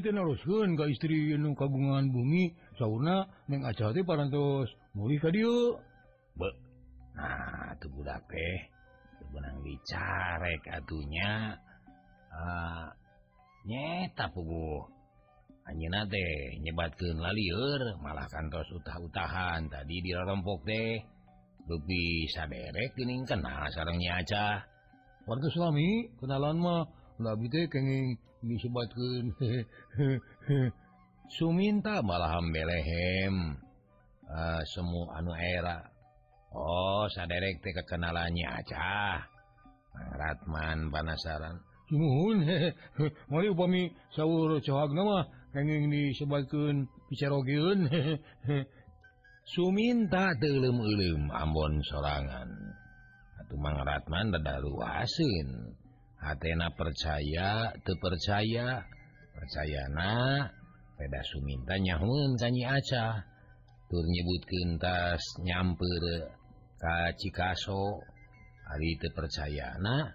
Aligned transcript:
terusken 0.00 0.74
ka 0.74 0.88
istri 0.88 1.34
Yunung 1.34 1.54
kagungan 1.54 2.10
bumi 2.10 2.54
sauna 2.80 3.28
neng 3.46 3.62
aca 3.62 3.92
parantos. 4.02 4.72
Mulih 4.94 5.18
ka 5.20 5.30
Be. 6.34 6.48
Nah 7.14 7.74
tuh 7.78 7.90
budak 7.94 8.22
teh. 8.26 8.58
Benang 9.30 9.62
bicarek 9.62 10.62
atunya. 10.70 11.58
Uh, 12.34 12.88
nyeta 13.68 14.30
puguh. 14.34 14.82
Anjeuna 15.68 16.08
teh 16.10 16.58
nyebatkeun 16.64 17.18
lalieur 17.22 17.98
malah 18.02 18.26
kantos 18.26 18.66
utah-utahan. 18.74 19.70
Tadi 19.70 19.96
di 20.02 20.10
rompok 20.10 20.66
teh 20.66 20.98
beupi 21.64 22.28
saderek 22.28 22.92
geuning 22.92 23.24
kenal 23.24 23.64
sareng 23.72 23.96
nya 23.96 24.20
warga 25.24 25.48
suami 25.48 26.12
kenalan 26.20 26.60
mah 26.60 26.84
disebabkan 28.44 29.32
Suminta 31.34 32.04
malahan 32.04 32.52
belehem 32.52 33.56
uh, 34.28 34.60
ah, 34.60 34.62
semua 34.68 35.18
anu 35.18 35.32
era. 35.32 35.80
Oh 36.52 37.08
saderek 37.08 37.64
kekenalannya 37.64 38.44
acah 38.60 39.24
Ratman 39.94 40.92
panasaran. 40.92 41.58
Disebatkan 45.88 46.88
bicaun 47.08 47.78
Suminta 49.44 50.32
telum-ulum 50.40 51.28
Ambon 51.32 51.80
sorangan. 51.84 52.48
Atau 53.44 53.56
Mang 53.60 53.80
Ratman 53.80 54.32
asin. 54.32 54.60
luasin. 54.64 55.48
Athena 56.24 56.72
percaya 56.72 57.68
terpercaya 57.84 58.80
percayana 59.36 60.48
peda 60.96 61.20
Suminta 61.28 61.76
nyahun 61.76 62.40
kanyi 62.40 62.64
aca. 62.64 63.20
Tur 63.84 64.04
nyebut 64.08 64.42
tas 64.80 65.22
nyamper 65.44 66.04
ka 66.80 67.12
Cikaso 67.20 68.00
hari 68.64 68.96
terpercayana 68.96 70.08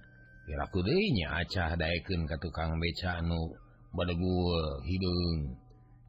piraku 0.50 0.82
deinya 0.82 1.46
acah 1.46 1.78
daekeun 1.78 2.26
ka 2.26 2.36
tukang 2.42 2.82
beca 2.82 3.22
anu 3.22 3.54
badegul 3.94 4.82
hidung. 4.90 5.54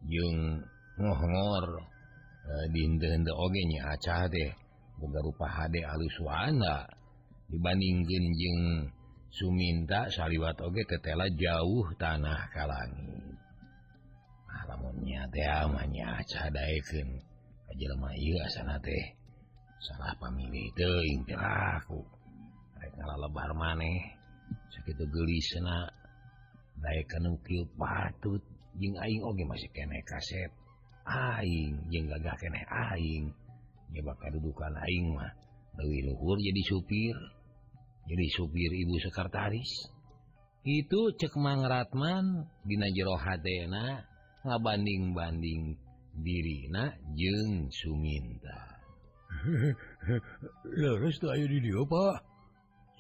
Jeung 0.01 0.65
ngohongor 0.97 1.85
e, 2.49 2.53
di 2.73 2.89
henteu 2.89 3.37
oge 3.37 3.63
nya 3.69 3.93
acah 3.93 4.25
teh 4.33 4.51
boga 4.97 5.21
rupa 5.21 5.45
hade 5.45 5.85
alus 5.85 6.17
wanda 6.25 6.89
dibandingkeun 7.53 8.25
jeung 8.33 8.65
Suminta 9.31 10.11
saliwat 10.11 10.59
oge 10.67 10.83
ketela 10.91 11.31
jauh 11.31 11.87
tanah 11.95 12.51
kalangi 12.51 13.31
alamunnya 14.71 15.27
ah, 15.27 15.31
teh 15.31 15.47
ah, 15.47 15.67
amanya 15.67 16.07
acah 16.23 16.47
daekeun. 16.51 17.09
Ka 17.67 17.73
jelema 17.75 18.11
ieu 18.15 18.39
asana 18.43 18.79
teh. 18.79 19.05
Salah 19.81 20.13
pamilih 20.21 20.71
teuing 20.77 21.25
piraku 21.25 22.05
rek 22.81 22.93
ngalalebar 22.97 23.51
maneh 23.57 24.01
sakitu 24.73 25.05
geulisna 25.09 25.89
daekeun 26.79 27.35
kieu 27.43 27.67
patut 27.75 28.43
jeung 28.79 28.95
aing 28.99 29.23
oge 29.27 29.43
masih 29.47 29.71
kene 29.75 29.99
kaset. 30.07 30.51
Aing 31.07 31.91
jeung 31.91 32.07
gagah 32.07 32.37
kene 32.39 32.63
aing. 32.67 33.35
Nyebab 33.91 34.19
kadudukan 34.23 34.75
aing 34.87 35.19
mah. 35.19 35.35
Leuwih 35.79 36.07
luhur 36.07 36.39
jadi 36.39 36.63
supir. 36.63 37.17
jadi 38.11 38.27
supir 38.35 38.75
ibu 38.75 38.99
sekretaris. 38.99 39.71
Itu 40.67 41.15
cek 41.15 41.39
mangratman 41.39 42.51
dina 42.67 42.91
jero 42.91 43.15
hatena 43.17 44.03
ngabanding-banding 44.45 45.79
dirina 46.21 46.91
jeung 47.15 47.71
Suminta. 47.71 48.61
Leres 50.75 51.17
tuh 51.23 51.33
ayo 51.33 51.47
di 51.49 51.65
dia 51.65 51.81
pak. 51.87 52.17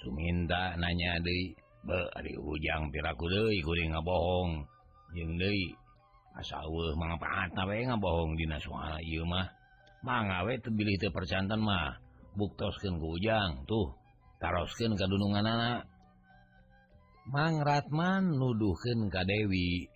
Suminta 0.01 0.79
nanya 0.79 1.21
deui 1.21 1.53
be 1.85 1.99
ari 2.17 2.33
ujang 2.39 2.89
piraku 2.89 3.29
deui 3.29 3.61
kuring 3.61 3.93
ngabohong. 3.93 4.65
Jeung 5.13 5.37
deui 5.37 5.75
asa 6.39 6.65
eueuh 6.65 6.97
mangapaatna 6.97 7.69
we 7.69 7.85
ngabohong 7.85 8.39
dina 8.41 8.57
soal 8.57 8.97
ieu 9.05 9.27
mah. 9.29 9.45
Mangga 10.01 10.49
we 10.49 10.57
teu 10.65 10.73
bilih 10.73 10.97
teu 10.97 11.13
percantan 11.13 11.61
mah 11.61 12.01
buktoskeun 12.41 12.97
ku 12.97 13.21
ujang 13.21 13.69
tuh. 13.69 14.00
taroskeun 14.41 14.97
ka 14.97 15.07
dununganna 15.07 15.53
anak 15.55 15.81
Mangratman 17.31 18.35
nuduhkeun 18.43 19.07
Ka 19.07 19.23
Dewi. 19.23 19.87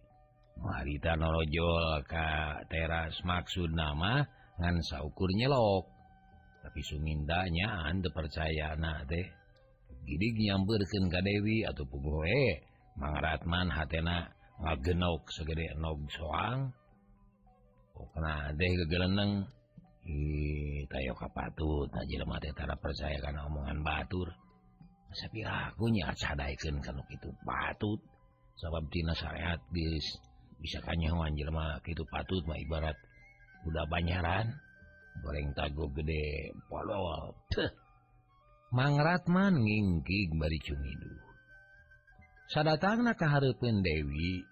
Marita 0.54 1.18
Norojol 1.18 2.06
Ka 2.06 2.62
teras 2.70 3.18
maksud 3.26 3.74
nama 3.74 4.22
ngan 4.62 4.78
saukur 4.86 5.34
nyelok. 5.34 5.90
Tapi 6.62 6.80
sumindanya 6.86 7.90
anda 7.90 8.06
percaya 8.14 8.78
anak 8.78 9.10
teh. 9.10 9.26
Gidik 10.06 10.36
nyamperkeun 10.46 11.10
Ka 11.10 11.24
Dewi 11.24 11.66
atau 11.66 11.88
pugoe 11.90 12.62
Mangratman 13.02 13.66
hatena 13.74 14.30
ngagenok 14.62 15.26
segede 15.34 15.74
nog 15.74 16.06
soang. 16.14 16.70
Oh, 17.98 18.06
kena 18.14 18.54
deh 18.54 18.72
kegeleneng 18.84 19.50
tayo 20.92 21.12
kapatut 21.16 21.88
tara 22.52 22.76
percaya 22.76 23.16
karena 23.24 23.48
omongan 23.48 23.80
Batur. 23.80 24.28
Tapi 25.14 25.46
akunya 25.46 26.10
itu 26.12 27.30
patut 27.46 28.02
sabab 28.58 28.84
dina 28.90 29.14
syariat 29.14 29.62
bis 29.70 30.04
bisa 30.60 30.82
kanyawan 30.82 31.32
Jelma 31.38 31.78
itu 31.86 32.04
patut 32.10 32.42
mah 32.44 32.58
ibarat 32.58 32.98
udah 33.64 33.84
banyaran. 33.88 34.52
Goreng 35.22 35.54
tago 35.54 35.86
gede 35.94 36.50
polo 36.66 37.32
mangratman 38.74 39.62
ngingkig 39.62 40.34
bari 40.34 40.58
cumidu. 40.58 41.14
Sadatangna 42.50 43.14
kahareupeun 43.14 43.80
Dewi 43.80 44.42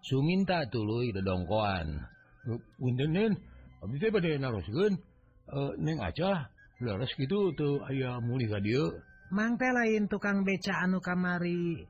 suminta 0.00 0.64
tuluy 0.72 1.12
dodongkoan 1.12 2.00
punten 2.80 3.36
Abdi 3.84 4.00
teh 4.00 4.08
bade 4.08 4.40
naroskeun 4.40 4.96
neng 5.76 6.00
aca 6.00 6.48
leres 6.80 7.12
kitu 7.20 7.52
teu 7.52 7.84
aya 7.84 8.16
mulih 8.24 8.48
ka 8.48 8.56
dieu. 8.64 8.96
Mang 9.28 9.60
teh 9.60 9.68
lain 9.68 10.08
tukang 10.08 10.40
beca 10.40 10.88
anu 10.88 11.04
kamari 11.04 11.84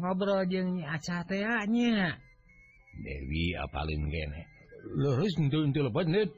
ngobrol 0.00 0.48
jeung 0.48 0.80
Nyi 0.80 0.84
Acah 0.88 1.28
teh 1.28 1.44
nya. 1.68 2.16
Dewi 3.04 3.52
apalin 3.52 4.08
kene. 4.08 4.48
Leres 4.96 5.36
henteu 5.36 5.60
henteu 5.68 5.84
lebat 5.84 6.08
net. 6.08 6.32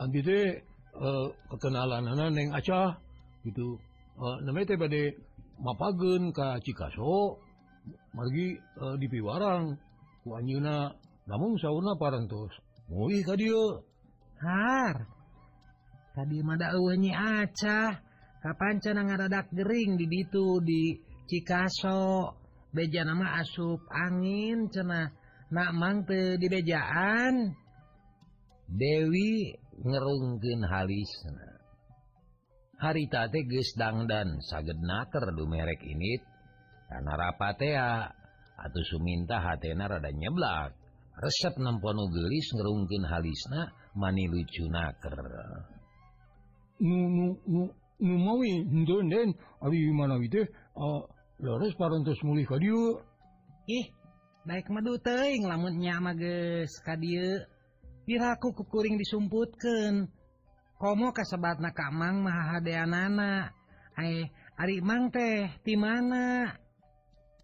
Abdi 0.00 0.20
teh 0.24 0.64
kekenalanana 1.52 2.32
neng 2.32 2.56
Acah 2.56 2.96
gitu. 3.44 3.76
namanya 4.44 4.64
teh 4.72 4.78
bade 4.80 5.02
mapageun 5.60 6.32
ka 6.32 6.56
Cikaso 6.64 7.36
margi 8.16 8.56
di 8.96 9.06
Piwarang 9.12 9.76
ku 10.24 10.32
anjeunna 10.36 10.88
namun 11.28 11.60
saurna 11.60 12.00
parantos 12.00 12.52
mulih 12.88 13.20
ka 13.28 13.36
dieu. 13.36 13.84
Har. 14.40 14.96
Tadi 16.16 16.40
Madanya 16.40 17.44
acah 17.44 17.92
kapan 18.40 18.80
cena 18.80 19.04
ngaradak 19.04 19.52
Gering 19.52 20.00
di 20.00 20.06
ditu 20.08 20.58
di 20.64 20.96
Cikaso. 21.28 22.36
Beja 22.70 23.02
nama 23.02 23.42
asup 23.42 23.82
angin 23.90 24.70
cenah 24.70 25.10
nak 25.50 25.70
mante 25.74 26.38
di 26.38 26.46
bejaan. 26.46 27.50
Dewi 28.70 29.50
ngerungkin 29.82 30.62
halis 30.62 31.10
harita 32.80 33.28
teges 33.28 33.76
dangdan 33.76 34.40
saged 34.40 34.80
naker 34.80 35.36
du 35.36 35.44
merek 35.44 35.84
ini 35.84 36.16
karena 36.88 37.12
rapatea 37.14 37.76
ah. 37.76 38.02
atau 38.60 38.80
Suminta 38.84 39.40
hatena 39.40 39.88
rada 39.88 40.12
nyeblak. 40.12 40.79
resep 41.20 41.54
nemponu 41.60 42.08
gelis 42.08 42.48
ngerungkin 42.56 43.04
halisna 43.04 43.68
mani 43.92 44.24
lucu 44.32 44.64
naker. 44.72 45.16
Mauwis 48.00 48.56
parantos 51.76 52.20
mulih 52.24 52.48
ka 52.48 52.56
ih 53.68 53.86
baik 54.48 54.66
madu 54.72 54.96
teing 55.04 55.44
geus 56.16 56.72
ka 56.80 56.96
dieu. 56.96 57.44
Piraku 58.08 58.56
kukuring 58.56 58.96
disumputkeun? 58.96 60.08
Komo 60.80 61.12
kasebat 61.12 61.60
na 61.60 61.70
kamang 61.76 62.24
mahadeanana 62.24 63.52
ae 64.00 64.32
ari 64.56 64.80
mang 64.80 65.12
teh 65.12 65.52
di 65.60 65.76
mana? 65.76 66.56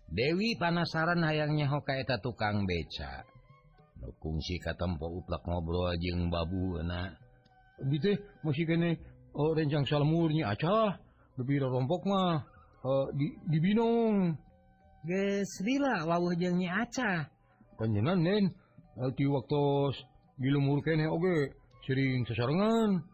Dewi 0.09 0.57
panasaran 0.57 1.21
hayangnya 1.21 1.69
hokaeta 1.69 2.19
tukang 2.25 2.65
beca. 2.65 3.36
fungsi 4.21 4.59
katampa 4.63 5.07
uplak 5.07 5.43
ngobrol 5.47 5.93
jeung 5.99 6.29
babu 6.33 6.79
musang 8.43 9.85
eh, 9.85 9.89
salmurnya 9.89 10.57
acah 10.57 10.97
lebih 11.37 11.69
rompok 11.69 12.09
mah 12.09 12.41
uh, 12.81 13.07
di 13.13 13.59
Binong. 13.61 14.33
Gesrila 15.07 16.03
Nyi 16.57 16.69
acah? 16.73 17.29
Panjenengan 17.77 18.19
nen 18.25 18.45
eh, 18.97 19.11
di 19.13 19.29
waktu 19.29 19.93
dilumur 20.41 20.81
kene 20.81 21.07
oge 21.07 21.53
sering 21.85 22.25
sesarengan 22.25 23.05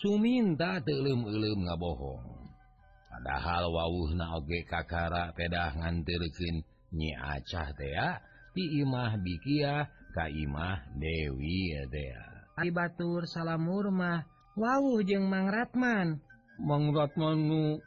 suminta 0.00 0.80
telum 0.80 1.28
elum 1.28 1.58
ngabohong 1.68 2.24
padahal 3.12 3.70
wawuhna 3.70 4.40
oge 4.40 4.64
kakara 4.64 5.30
pedah 5.36 5.76
ngantirkin 5.76 6.64
nyi 6.94 7.12
acah 7.18 7.74
teh 7.74 7.90
ya. 7.90 8.22
Di 8.52 8.84
imah 8.84 9.16
bikiah 9.16 9.88
Kaimah 10.12 10.92
Dewi 11.00 11.72
Batur 12.68 13.24
salamur 13.24 13.88
mah 13.88 14.28
jeung 15.08 15.24
Mang 15.24 15.48
Ratman. 15.48 16.20
Mang 16.60 16.92
Ratmanu 16.92 17.80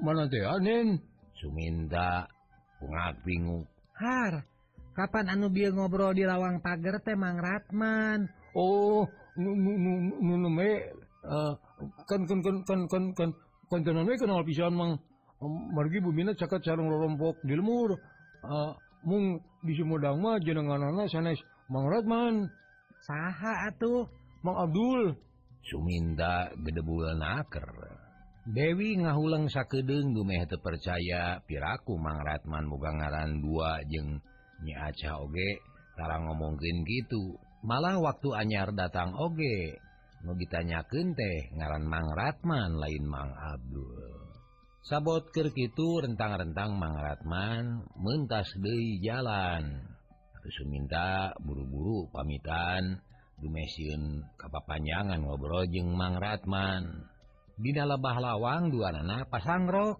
mana 0.00 0.24
teanin 0.26 0.96
Suminta 1.36 2.24
Pungak 2.80 3.20
bingung 3.28 3.68
Har 3.92 4.48
Kapan 4.96 5.28
anu 5.28 5.52
bi 5.52 5.68
ngobrol 5.68 6.16
di 6.16 6.24
lawang 6.24 6.64
pagar 6.64 6.96
teh 7.04 7.12
Mang 7.12 7.36
Ratman? 7.36 8.24
Oh 8.56 9.04
nu 9.36 9.52
nu 9.52 9.72
nu 9.76 9.92
nu 10.16 10.34
nu 10.40 10.48
me 10.48 10.80
eh, 11.28 11.52
kan 12.08 12.24
kan 12.24 12.40
kan 12.40 12.56
kan 12.64 12.80
kan 12.88 13.04
kan 13.12 13.30
kan 13.68 13.80
kan 13.84 14.16
kenal 14.16 14.40
pisan 14.48 14.72
mang. 14.72 14.96
Margi 15.76 16.00
bumina 16.00 16.32
caket 16.32 16.64
sareng 16.64 16.88
rorompok 16.88 17.44
di 17.44 17.52
lemur. 17.52 18.00
Eh, 18.40 18.72
mung 19.04 19.44
di 19.60 19.76
Sumedang 19.76 20.24
mah 20.24 20.40
jenenganana 20.40 21.04
sanes 21.12 21.36
Mang 21.66 21.90
Rodman 21.90 22.46
saha 23.02 23.66
atuh? 23.66 24.06
Mang 24.46 24.54
Abdul. 24.54 25.18
Suminda 25.66 26.54
gedebul 26.62 27.18
naker 27.18 27.66
Dewi 28.46 28.94
ngahulang 29.02 29.50
sakedeng 29.50 30.14
dumeh 30.14 30.46
percaya 30.46 31.42
piraku 31.42 31.98
Mang 31.98 32.22
Ratman 32.22 32.70
boga 32.70 32.94
ngaran 32.94 33.42
dua 33.42 33.82
jeung 33.90 34.22
nyiaca 34.62 35.18
oge. 35.18 35.58
Tara 35.98 36.22
ngomongkeun 36.22 36.86
gitu. 36.86 37.34
Malah 37.66 37.98
waktu 37.98 38.30
anyar 38.38 38.70
datang 38.70 39.18
oge. 39.18 39.82
Nu 40.22 40.38
ditanyakeun 40.38 41.18
teh 41.18 41.50
ngaran 41.58 41.82
Mang 41.82 42.14
Ratman 42.14 42.78
lain 42.78 43.02
Mang 43.10 43.34
Abdul. 43.34 44.14
Sabot 44.86 45.26
keur 45.34 45.50
kitu 45.50 46.06
rentang-rentang 46.06 46.78
Mang 46.78 46.94
Ratman 46.94 47.90
mentas 47.98 48.46
deui 48.62 49.02
jalan. 49.02 49.95
Suminta 50.54 51.34
buru-buru 51.42 52.06
pamitan 52.14 53.02
dumesieun 53.42 54.22
kapapanjangan 54.38 55.18
ngobrol 55.26 55.66
jeung 55.66 55.92
Mang 55.92 56.22
Ratman. 56.22 57.10
Dina 57.56 57.88
lebah 57.88 58.16
lawang 58.20 58.70
dua 58.70 58.94
nana 58.94 59.26
pasangrok. 59.26 59.98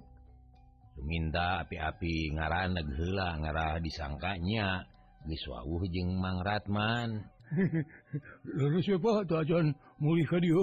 Suminta 0.94 1.66
api-api 1.66 2.32
ngaran 2.37 2.78
negla 2.78 3.43
ngarah 3.43 3.82
disangkanya. 3.82 4.87
Diswawuh 5.26 5.82
jeung 5.90 6.14
Mang 6.16 6.40
Ratman. 6.46 7.26
Lalu 8.58 8.78
siapa 8.82 9.22
tuan 9.26 9.75
mulih 10.02 10.26
ke 10.26 10.38
dia 10.43 10.62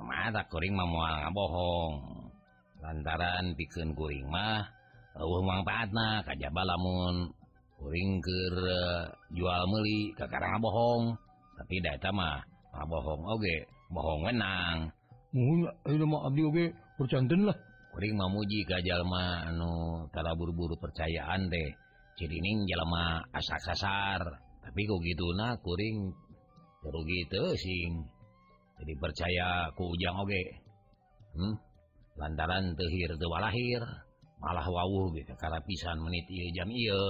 mata 0.00 0.44
kuring 0.48 0.74
mah 0.76 0.88
moal 0.88 1.14
ngabohong. 1.24 1.94
Lantaran 2.84 3.56
pikeun 3.58 3.96
kuring 3.96 4.28
mah 4.28 4.64
eueuh 5.16 5.42
mangpaatna 5.44 6.24
kajaba 6.24 6.62
lamun. 6.62 7.35
puring 7.76 8.20
ke 8.24 8.38
eh, 8.56 9.04
jual 9.36 9.62
meli 9.68 10.12
kakara 10.16 10.56
ngabohong 10.56 11.12
bohong. 11.12 11.56
Tapi 11.56 11.74
data 11.80 12.08
mah 12.12 12.40
bohong. 12.72 13.22
Oge 13.36 13.56
bohong 13.92 14.22
menang. 14.28 14.78
Percantenlah 16.96 17.56
kuring 17.96 18.12
mamuji 18.12 18.64
anu 18.68 20.04
tara 20.12 20.36
buru-buru 20.36 20.76
percayaan 20.76 21.48
deh 21.48 21.70
cirining 22.20 22.68
jalma 22.68 23.24
asak 23.32 23.56
sasar 23.64 24.20
tapi 24.60 24.84
kok 24.84 25.00
gitu 25.00 25.32
na 25.32 25.56
kuring 25.60 26.12
rugi 26.84 27.20
teu 27.32 27.56
sing 27.56 28.04
jadi 28.76 28.92
percaya 29.00 29.48
ku 29.72 29.96
ujang 29.96 30.16
oge. 30.24 30.44
Hmm? 31.36 31.56
lantaran 32.16 32.72
tehir 32.76 33.12
tewalahir 33.20 33.84
malah 34.40 34.64
wawuh 34.64 35.12
gitu 35.16 35.32
karena 35.36 35.60
pisan 35.64 36.00
menit 36.00 36.24
ieu 36.32 36.48
jam 36.56 36.68
iya 36.72 37.00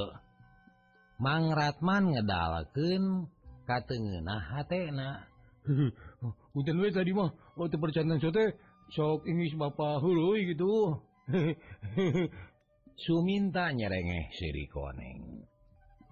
Mang 1.16 1.48
Ratman 1.48 2.12
ngedalakeun 2.12 3.32
katengeuna 3.64 4.36
hatena. 4.36 5.24
Punten 6.52 6.76
we 6.78 6.92
tadi 6.92 7.10
mah 7.16 7.32
oh, 7.32 7.64
waktu 7.64 7.76
percantan 7.80 8.20
sote 8.20 8.54
sok 8.92 9.24
Inggris 9.24 9.56
Bapak 9.56 10.04
huluy 10.04 10.52
gitu. 10.52 11.00
Suminta 13.04 13.72
nyerengeh 13.72 14.32
siri 14.36 14.68
koneng. 14.68 15.44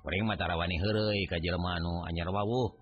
Pering 0.04 0.24
matarawani 0.28 0.76
heureuy 0.80 1.24
ka 1.28 1.40
Jermanu 1.40 2.04
anyar 2.08 2.28
wawuh. 2.28 2.72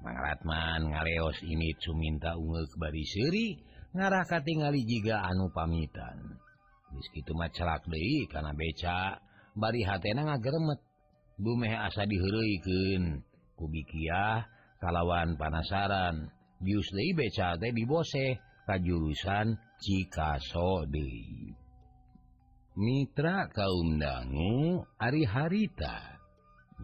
Mang 0.00 0.16
Ratman 0.16 0.96
ngaleos 0.96 1.44
ini 1.44 1.76
Suminta 1.80 2.40
ungeuk 2.40 2.72
bari 2.80 3.04
seuri 3.04 3.60
ngarah 3.92 4.24
katingali 4.24 4.80
jiga 4.88 5.24
anu 5.28 5.52
pamitan. 5.52 6.40
Geus 6.90 7.08
kitu 7.12 7.36
mah 7.36 7.52
celak 7.52 7.84
deui 7.84 8.24
kana 8.32 8.56
beca. 8.56 9.20
Bari 9.52 9.84
hatena 9.84 10.24
ngageremet. 10.24 10.89
bumeh 11.40 11.72
asa 11.72 12.04
dihereikeun 12.04 13.24
ku 13.56 13.64
bikiah 13.72 14.44
kalawan 14.76 15.40
panasaran. 15.40 16.28
Deui 16.60 17.16
beca 17.16 17.56
dibose 17.56 18.36
ka 18.68 18.76
jurusan 18.76 19.56
Cikaso 19.80 20.84
deui. 20.84 21.56
Mitra 22.76 23.48
kaumdangu 23.48 24.84
Ari 25.00 25.24
harita. 25.24 26.20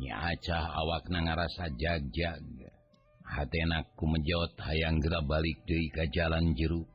Nyaacah 0.01 0.65
awak 0.81 1.05
na 1.13 1.21
ngarasa 1.29 1.77
jagjag. 1.77 2.45
Hatenak 3.21 3.93
kumejot 4.01 4.57
hayang 4.65 5.05
gerak 5.05 5.29
balik 5.29 5.61
deui 5.69 5.93
ka 5.93 6.09
jalan 6.09 6.57
jeruk 6.57 6.89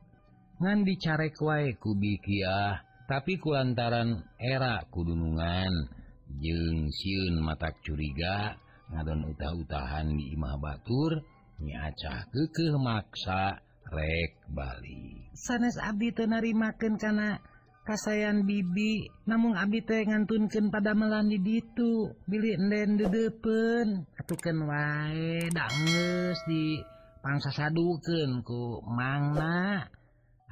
ngan 0.62 0.86
dicarek 0.86 1.34
wae 1.42 1.74
ku 1.74 1.98
bikiah 1.98 2.86
tapi 3.10 3.34
kulantaran 3.42 4.22
era 4.38 4.86
kudunungan 4.94 5.90
jeng 6.40 6.88
siun 6.88 7.42
matak 7.44 7.76
curiga 7.84 8.56
ngadon 8.92 9.28
utah-utahan 9.32 10.12
di 10.14 10.32
Imah 10.32 10.56
Batur 10.56 11.20
nyaca 11.60 12.28
keke 12.32 12.76
maksa 12.80 13.60
rek 13.92 14.48
Bali 14.48 15.32
sanes 15.36 15.76
Abdi 15.76 16.14
tenarimaken 16.16 16.96
karena 16.96 17.36
kasayan 17.82 18.46
bibi 18.46 19.10
namun 19.26 19.58
Abi 19.58 19.82
teh 19.82 20.06
ngantunkeun 20.06 20.70
pada 20.70 20.94
melandi 20.94 21.38
ditu 21.42 22.14
bilik 22.30 22.58
den 22.58 22.98
dedepen. 22.98 24.06
Atukan 24.18 24.58
wae 24.66 25.50
dangus 25.50 26.38
di 26.46 26.78
pangsa 27.22 27.50
saduken 27.50 28.42
ku 28.46 28.82
mangna. 28.86 29.86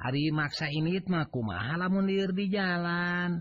Hari 0.01 0.33
maksa 0.33 0.65
ini 0.65 0.97
mah 1.05 1.29
kumaha 1.29 1.77
lamun 1.77 2.09
liur 2.09 2.33
di 2.33 2.49
jalan. 2.49 3.37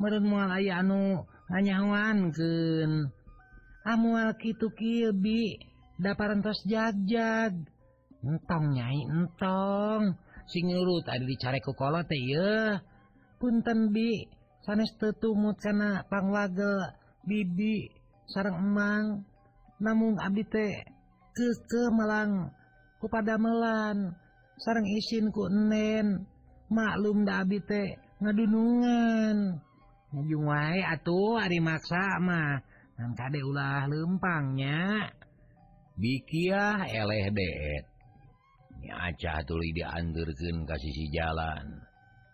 Meureun 0.00 0.24
moal 0.24 0.50
aya 0.50 0.80
anu 0.80 1.28
nganyawan 1.52 2.32
ke 2.32 2.52
amual 3.84 4.32
Kibi 4.40 5.60
da 6.00 6.16
parantos 6.16 6.64
jajag 6.64 7.52
entong 8.24 8.66
nyai 8.72 9.04
entong. 9.04 10.16
Sing 10.48 10.64
nurut 10.66 11.04
tadi 11.04 11.28
dicareku 11.28 11.76
kolot 11.76 12.08
teh 12.08 12.16
ieu. 12.18 12.80
Punten 13.36 13.92
bi 13.92 14.24
sanes 14.64 14.96
tetumut 14.96 15.60
kana 15.60 16.08
pangwagel 16.08 16.96
bibi 17.28 17.92
sareng 18.32 18.56
emang. 18.56 19.04
Namung 19.82 20.14
Abdi 20.22 20.46
teh 20.46 20.74
keke 21.34 21.90
melang 21.90 22.54
ku 23.02 23.10
padamelan 23.10 24.14
sareng 24.56 24.86
isin 24.88 25.28
ku 25.34 25.50
enen. 25.50 26.24
Maklum 26.72 27.28
da 27.28 27.44
abdi 27.44 27.60
teh 27.60 28.00
ngadunungan. 28.24 29.60
ujung 30.12 30.44
wae 30.44 30.84
atuh 30.84 31.40
ari 31.40 31.58
maksa 31.58 32.20
mah. 32.20 32.60
nang 33.00 33.16
kade 33.16 33.40
ulah 33.40 33.88
lempangnya 33.88 35.08
bikiah 35.96 36.84
eleh 36.84 37.32
deet 37.32 37.84
nyaca 38.84 39.40
tuli 39.48 39.72
dianturkeun 39.72 40.68
ka 40.68 40.76
sisi 40.76 41.08
jalan 41.08 41.66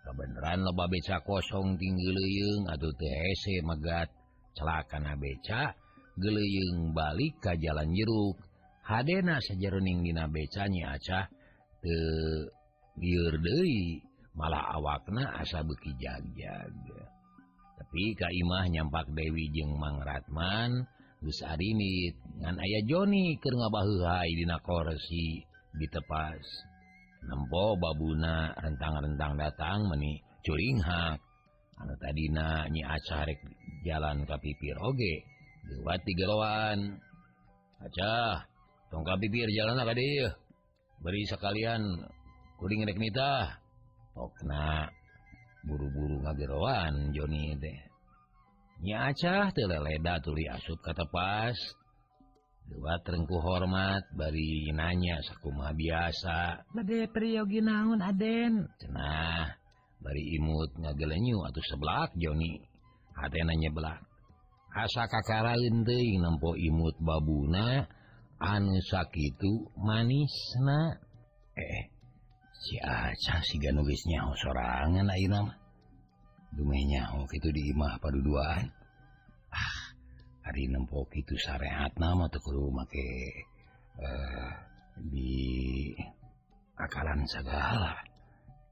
Kabeneran 0.08 0.64
loba 0.64 0.88
beca 0.88 1.20
kosong 1.20 1.76
tinggi 1.76 2.08
leuyeung 2.08 2.64
atuh 2.72 2.92
teh 2.96 3.12
hese 3.12 3.60
megat 3.60 4.08
celakana 4.56 5.12
beca 5.20 5.76
geuleuyeung 6.16 6.96
balik 6.96 7.36
ka 7.38 7.52
jalan 7.54 7.92
jeruk 7.92 8.40
Hadena 8.88 9.36
sajeroning 9.36 10.00
dina 10.00 10.24
beca 10.32 10.64
nya 10.64 10.96
acah 10.96 11.28
teu 11.84 12.48
bieur 12.96 13.36
deui 13.36 14.00
malah 14.32 14.80
awakna 14.80 15.28
asa 15.44 15.60
beuki 15.60 15.92
jag-jag 16.00 16.72
tapi 17.88 18.12
Kaimah 18.12 18.68
nyampak 18.68 19.08
Dewi 19.16 19.48
jeung 19.48 19.80
Mang 19.80 20.04
Ratman 20.04 20.84
Gus 21.24 21.40
Arimit. 21.40 22.20
Ngan 22.36 22.60
ayah 22.60 22.84
Joni 22.84 23.40
keur 23.40 23.56
ngabaheuhai 23.56 24.28
dina 24.36 24.60
korsi 24.60 25.40
di 25.72 25.88
ditepas 25.88 26.44
nempo 27.24 27.80
babuna 27.80 28.52
rentang-rentang 28.60 29.40
datang 29.40 29.88
meni 29.88 30.20
curinghak 30.44 31.16
Anu 31.80 31.96
tadina 31.96 32.68
nyi 32.68 32.84
Acah 32.84 33.24
rek 33.24 33.40
jalan 33.88 34.28
Ka 34.28 34.36
pipir 34.36 34.76
Oge 34.84 35.24
lewat 35.72 36.04
tigawan 36.04 36.92
acah 37.80 38.44
tongka 38.92 39.16
pipir 39.16 39.48
jalan 39.48 39.80
beri 41.00 41.24
sekalian 41.24 42.04
kuring 42.60 42.84
rek 42.84 43.00
reknita 43.00 43.64
Okna. 44.12 44.97
buru-buru 45.66 46.22
ngageroan 46.22 47.14
Joni 47.14 47.56
deh 47.58 47.80
nyacah 48.82 49.50
teleleda 49.54 50.22
tuli 50.22 50.46
asup 50.46 50.78
kata 50.82 51.06
pas 51.10 51.56
dua 52.68 53.00
terengku 53.00 53.40
hormat 53.40 54.04
bari 54.12 54.68
nanya 54.76 55.24
sakuma 55.24 55.72
biasa. 55.72 56.68
Bade 56.76 57.08
priyogi 57.08 57.64
naon 57.64 58.04
aden? 58.04 58.68
Cenah 58.76 59.56
bari 60.04 60.36
imut 60.36 60.76
ngagelenyu 60.76 61.48
atau 61.48 61.62
seblak 61.64 62.12
Joni. 62.20 62.60
Hati 63.16 63.40
nanya 63.42 63.72
belak 63.72 64.08
asa 64.78 65.10
kakaraeun 65.10 65.82
teuing 65.82 66.22
nempo 66.22 66.54
imut 66.54 66.96
babuna? 67.02 67.88
Anu 68.38 68.78
sakitu 68.86 69.74
manisna? 69.82 71.02
Eh 71.58 71.97
sinya 73.94 74.30
sorangan 74.34 75.06
dumehnya 76.54 77.06
itu 77.14 77.48
imah 77.54 78.02
paduduaan 78.02 78.66
ah 79.54 79.78
hari 80.48 80.66
nempok 80.72 81.12
itu 81.14 81.36
syariat 81.36 81.92
nama 82.00 82.26
tuh 82.32 82.40
make 82.72 83.06
uh, 83.98 84.06
eh, 84.06 84.52
di 84.98 85.92
akalan 86.78 87.26
segala. 87.26 87.94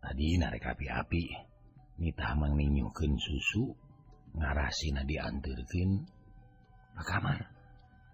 Tadi 0.00 0.38
narik 0.38 0.62
api-api 0.62 1.24
nitah 1.98 2.32
mengninyukan 2.38 3.12
susu 3.18 3.74
ngarasina 4.38 5.02
diantarkan 5.02 5.90
ke 6.96 7.02
kamar. 7.02 7.40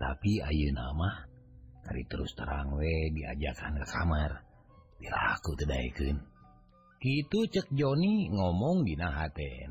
Tapi 0.00 0.42
ayeuna 0.42 0.90
nama 0.90 1.10
Kari 1.82 2.06
terus 2.06 2.30
terang 2.38 2.78
we 2.78 3.10
diajakan 3.10 3.82
ke 3.82 3.86
kamar. 3.90 4.30
aku 5.10 5.58
tedaikan 5.58 6.22
Kitu 7.02 7.50
cek 7.50 7.66
Joni 7.74 8.30
ngomong 8.30 8.86
di 8.86 8.94
eh, 8.94 9.66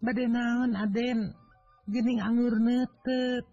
bade 0.00 0.24
naon 0.24 0.72
Aden 0.72 1.36
gening 1.84 2.24
anggur 2.24 2.56
nete 2.56 3.44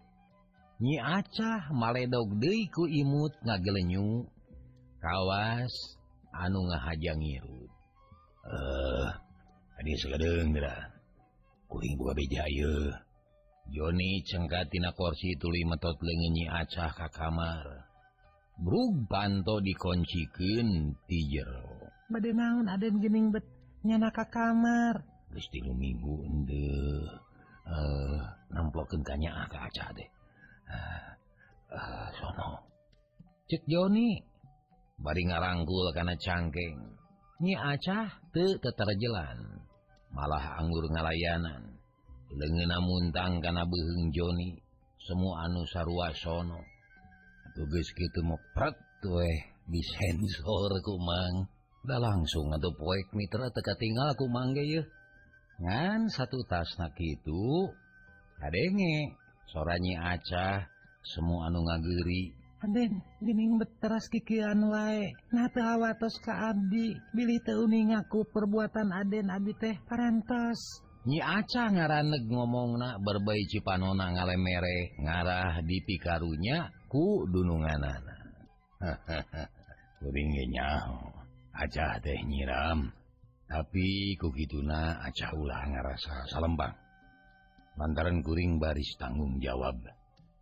nyi 0.80 0.96
acah 0.96 1.68
maledog 1.76 2.32
deui 2.40 2.64
ku 2.72 2.88
imut 2.88 3.36
ngagelenyu 3.44 4.24
kawas 5.04 6.00
anu 6.32 6.64
ngahajang 6.64 7.20
ngirut 7.20 7.72
eh 8.48 9.04
uh, 9.04 9.12
kuring 11.68 11.94
buka 12.00 12.16
beja 12.16 12.48
Joni 13.70 14.24
cengkatina 14.24 14.96
korsi 14.96 15.36
tuli 15.36 15.68
metot 15.68 16.00
lengenyi 16.00 16.48
acah 16.48 16.96
ka 16.96 17.12
kamar 17.12 17.89
Brug 18.60 19.08
panto 19.08 19.56
dikoncikeun 19.64 20.92
ti 21.08 21.32
jero. 21.32 21.88
Bade 22.12 22.30
naon 22.36 22.68
Aden 22.68 23.00
gening 23.00 23.32
bet 23.32 23.48
nyana 23.88 24.12
ka 24.12 24.28
kamar. 24.28 25.00
Geus 25.32 25.48
tilu 25.48 25.72
minggu 25.72 26.28
endeu. 26.28 27.08
Eh, 27.64 28.20
namplokeun 28.52 29.00
ka 29.00 29.16
nyaah 29.16 29.48
ka 29.48 29.64
aca 29.64 29.86
deh. 29.96 30.10
Eh, 30.68 31.08
eh, 31.72 32.08
sono. 32.20 32.60
Cek 33.48 33.64
Joni 33.64 34.20
bari 35.00 35.22
ngarangkul 35.24 35.96
kana 35.96 36.12
cangkeng. 36.20 37.00
Nyi 37.40 37.56
acah 37.56 38.12
teu 38.36 38.60
teterjelan. 38.60 39.40
Malah 40.12 40.60
anggur 40.60 40.84
ngalayanan. 40.92 41.80
Leungeuna 42.28 42.76
muntang 42.84 43.40
kana 43.40 43.64
beuheung 43.64 44.12
Joni. 44.12 44.52
Semua 45.00 45.48
anu 45.48 45.64
sarua 45.64 46.12
sono. 46.12 46.60
tugas 47.60 47.88
gitu 47.92 48.24
mau 48.24 48.40
meprat 48.40 48.72
tuh 49.04 49.20
disensor 49.68 50.72
kumang 50.80 51.44
udah 51.84 52.00
langsung 52.00 52.48
atau 52.56 52.72
poek 52.72 53.12
mitra 53.12 53.52
teka 53.52 53.76
tinggal 53.76 54.16
aku 54.16 54.24
mang 54.32 54.56
ya 54.56 54.80
ngan 55.60 56.08
satu 56.08 56.40
tas 56.48 56.72
nak 56.80 56.96
itu 56.96 57.68
adenge 58.40 59.12
soranya 59.52 60.16
acah 60.16 60.64
semua 61.04 61.48
anu 61.48 61.64
ngagiri. 61.64 62.40
Aden, 62.60 62.92
gini 63.24 63.48
gening 63.48 63.56
beteras 63.56 64.04
kikian 64.12 64.68
wae. 64.68 65.16
Nah 65.32 65.48
teu 65.48 65.64
hawatos 65.64 66.12
ke 66.20 66.28
abdi, 66.28 66.92
bilih 67.16 67.40
teu 67.40 67.64
ngaku 67.64 68.28
perbuatan 68.28 68.92
Aden 68.92 69.32
abdi 69.32 69.56
teh 69.56 69.76
parantos. 69.88 70.60
Nyi 71.08 71.24
Aca 71.24 71.72
ngaraneg 71.72 72.28
ngomongna 72.28 73.00
berbaik 73.00 73.64
panona 73.64 74.12
ngalemere, 74.12 75.00
ngarah 75.00 75.64
di 75.64 75.80
pikarunya 75.88 76.68
ku 76.90 77.22
dunungan 77.30 77.86
kuringnya 80.02 80.90
acah 81.54 82.02
teh 82.02 82.18
nyiram. 82.26 82.90
Tapi 83.50 84.14
kugituna 84.14 85.02
acah 85.06 85.34
ulah 85.34 85.66
ngerasa 85.70 86.30
salembang. 86.30 86.74
Lantaran 87.74 88.22
kuring 88.22 88.62
baris 88.62 88.94
tanggung 88.94 89.42
jawab. 89.42 89.74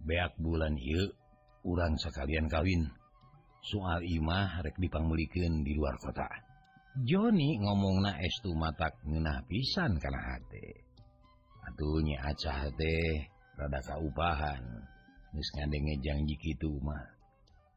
Beak 0.04 0.36
bulan 0.40 0.76
ieu 0.76 1.08
urang 1.64 1.96
sekalian 1.96 2.48
kawin. 2.48 2.88
Soal 3.64 4.04
Imah 4.04 4.60
rek 4.64 4.76
dipangmelikken 4.76 5.64
di 5.64 5.72
luar 5.76 5.96
kota. 6.00 6.28
Joni 7.04 7.60
ngomong 7.60 8.04
na 8.04 8.12
estu 8.20 8.52
matak 8.56 8.96
ngena 9.04 9.44
pisan 9.46 10.00
karena 10.00 10.40
H 10.40 10.50
atuhnya 11.68 12.16
acah 12.32 12.72
teh 12.76 13.28
rada 13.56 13.80
kaupahan. 13.84 14.62
janji 16.02 16.34
gitu 16.40 16.80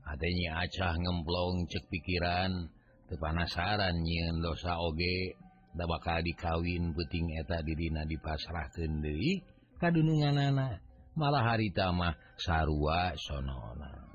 adanya 0.08 0.66
acah 0.66 0.98
ngemplong 0.98 1.68
cek 1.70 1.86
pikiran 1.92 2.72
kepanasaran 3.08 3.96
nyiin 4.02 4.42
dosa 4.42 4.76
oge 4.80 5.38
Da 5.72 5.88
bakal 5.88 6.20
dikawin 6.20 6.92
puting 6.92 7.32
eta 7.40 7.64
didina 7.64 8.04
dipasrahkeun 8.04 9.00
deui 9.00 9.40
kadunungan 9.80 10.52
anak 10.52 10.84
malah 11.16 11.48
haritama 11.48 12.12
sarua 12.36 13.16
sonona. 13.16 14.12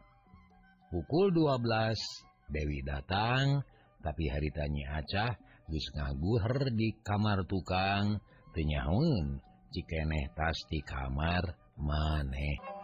Pukul 0.93 1.33
12 1.33 2.53
Dewi 2.53 2.85
datang 2.85 3.65
tapi 4.05 4.29
haritanya 4.29 5.01
acah 5.01 5.33
Gus 5.67 5.91
ngaguher 5.97 6.77
di 6.77 6.95
kamar 7.03 7.43
tukang 7.49 8.21
tenyaun 8.55 9.41
cikeneh 9.73 10.31
tas 10.37 10.61
di 10.69 10.79
kamar 10.85 11.57
maneh. 11.81 12.76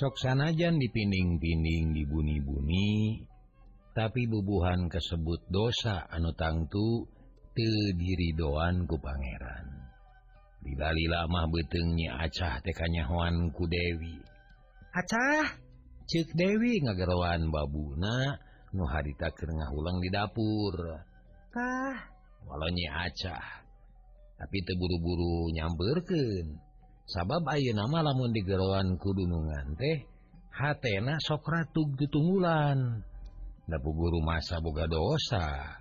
soksanajan 0.00 0.80
dipining-pining 0.80 1.92
dibuni-buni 1.92 3.20
tapi 3.92 4.24
bubuhan 4.24 4.88
kesebut 4.88 5.44
dosa 5.52 6.08
anu 6.08 6.32
tangtu 6.32 7.04
tediridoan 7.52 8.88
ku 8.88 8.96
Pangeran. 8.96 9.68
Dibali 10.64 11.04
lama 11.04 11.44
betengnya 11.52 12.16
acah 12.16 12.64
tekanyawan 12.64 13.52
ku 13.52 13.68
Dewi. 13.68 14.16
Acah? 14.96 15.60
Cek 16.08 16.32
Dewi 16.32 16.80
ngagerwan 16.80 17.52
babuna 17.52 18.40
nu 18.72 18.88
harita 18.88 19.28
kerengah 19.36 19.68
ulang 19.68 20.00
di 20.00 20.08
dapur. 20.08 20.74
Kah? 21.52 21.96
Walaunya 22.48 23.04
acah 23.04 23.44
tapi 24.40 24.64
teburu-buru 24.64 25.52
nyamberken 25.52 26.69
sabab 27.10 27.42
ayeuna 27.50 27.90
nama 27.90 28.06
lamun 28.06 28.30
digeroan 28.30 28.94
kudunungan 28.94 29.74
teh 29.74 30.06
hatna 30.54 31.18
sokratu 31.18 31.90
ditunggulan 31.98 33.02
dapu 33.70 33.90
guru 33.94 34.18
masa 34.22 34.58
boga 34.58 34.86
dosa. 34.90 35.78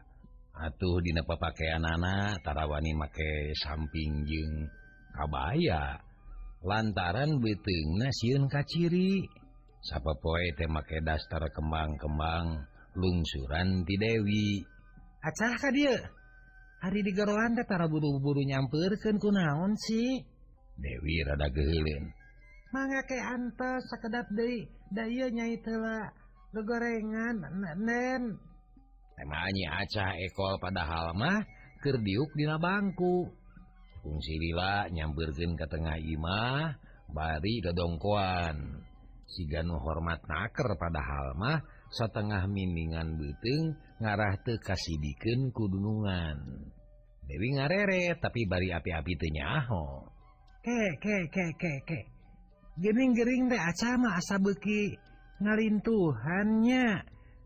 Atuh 0.60 1.00
dina 1.00 1.24
pakaian 1.24 1.86
anak 1.88 2.44
tarawani 2.44 2.92
make 2.92 3.56
samping 3.64 4.28
jeng 4.28 4.68
kabaya 5.16 6.04
lantaran 6.62 7.40
beteng 7.40 7.96
nasiun 7.96 8.52
kaciri. 8.52 9.24
Sapa 9.80 10.12
poe 10.20 10.46
teh 10.60 10.68
make 10.68 11.00
daster 11.02 11.40
kembang-kembang 11.56 12.68
lungsuran 13.00 13.88
ti 13.88 13.96
Dewi. 13.96 14.60
Acara 15.24 15.56
ka 15.56 15.70
dia 15.72 15.96
hari 16.84 17.00
digeroan 17.08 17.56
teh 17.56 17.64
tara 17.64 17.88
buru-buru 17.88 18.44
nyamperkeun 18.44 19.18
kunaon 19.18 19.80
sih? 19.80 20.29
Dewi 20.80 21.22
rada 21.28 21.48
geheleun. 21.52 22.06
Mangga 22.72 23.02
ke 23.04 23.18
antos 23.20 23.86
sakedap 23.92 24.30
deui, 24.32 24.70
da 24.90 25.04
ieu 25.06 25.30
nyai 25.30 25.60
teula 25.62 26.10
gegorengan 26.50 27.46
nen. 27.78 28.40
temanya 29.20 29.84
acah 29.84 30.16
ekol 30.24 30.56
padahal 30.64 31.12
mah 31.12 31.44
keur 31.84 32.00
diuk 32.00 32.32
dina 32.40 32.56
bangku 32.56 33.28
fungsi 34.00 34.40
lila 34.40 34.88
nyamberkeun 34.88 35.60
ka 35.60 35.68
tengah 35.68 36.00
Imah 36.00 36.80
bari 37.12 37.60
dodongkoan 37.60 38.80
siga 39.28 39.62
hormat 39.68 40.24
naker 40.24 40.80
pada 40.80 41.04
halmah 41.04 41.60
setengah 41.92 42.48
miningan 42.48 43.20
beuteung 43.20 43.76
ngarah 44.00 44.40
te 44.40 44.56
kasihdiken 44.58 45.52
kudunungan 45.52 46.72
Dewi 47.30 47.60
ngarere 47.60 48.18
tapi 48.18 48.50
bari 48.50 48.74
api-api 48.74 49.14
tenyahong 49.20 50.19
ke 50.70 51.02
ke 51.02 51.18
ke 51.34 51.46
ke 51.58 51.74
ke 51.90 52.00
Gering-gering 52.80 53.52
deh 53.52 53.60
acama 53.60 54.16
asa 54.16 54.40
beki 54.40 54.96
ngalintuhannya. 55.44 56.88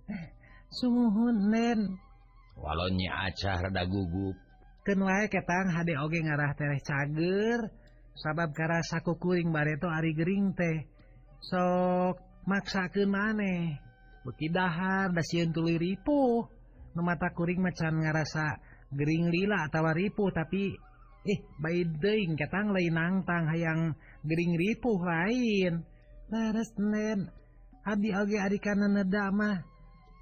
Eh, 0.06 0.26
Sungguhnen 0.70 1.98
walaunya 2.54 3.10
acah 3.32 3.66
rada 3.66 3.84
gugup. 3.90 4.38
Ken 4.86 5.02
wae 5.02 5.26
ketang 5.32 5.74
hade 5.74 5.98
oge 5.98 6.22
ngarah 6.22 6.54
tereh 6.54 6.82
cager. 6.86 7.60
Sabab 8.14 8.54
karasa 8.54 9.02
kukuring 9.02 9.50
bareto 9.50 9.90
ari 9.90 10.14
gering 10.14 10.54
teh. 10.54 10.86
Sok 11.42 12.46
maksakeun 12.46 13.10
maneh. 13.10 13.82
Beki 14.22 14.54
dahar 14.54 15.10
da 15.18 15.24
sieun 15.26 15.50
tuluy 15.50 15.82
ripuh. 15.82 16.46
Nu 16.94 17.02
mata 17.02 17.34
kuring 17.34 17.58
macan 17.58 18.06
ngarasa 18.06 18.62
gering 18.94 19.34
lila 19.34 19.66
atawa 19.66 19.98
ripuh 19.98 20.30
tapi 20.30 20.78
Eh, 21.24 21.40
ih 21.40 21.88
deing 22.04 22.36
katang 22.36 22.76
lain 22.76 22.94
nangtang 23.00 23.48
hayang 23.48 23.96
gering 24.28 24.54
ripuh 24.60 25.00
lain 25.00 25.74
leres 26.28 26.72
nen 26.76 27.32
Adi 27.84 28.16
oge 28.16 28.40
ari 28.40 28.64
kana 28.64 28.88
neda 28.88 29.28
mah 29.28 29.60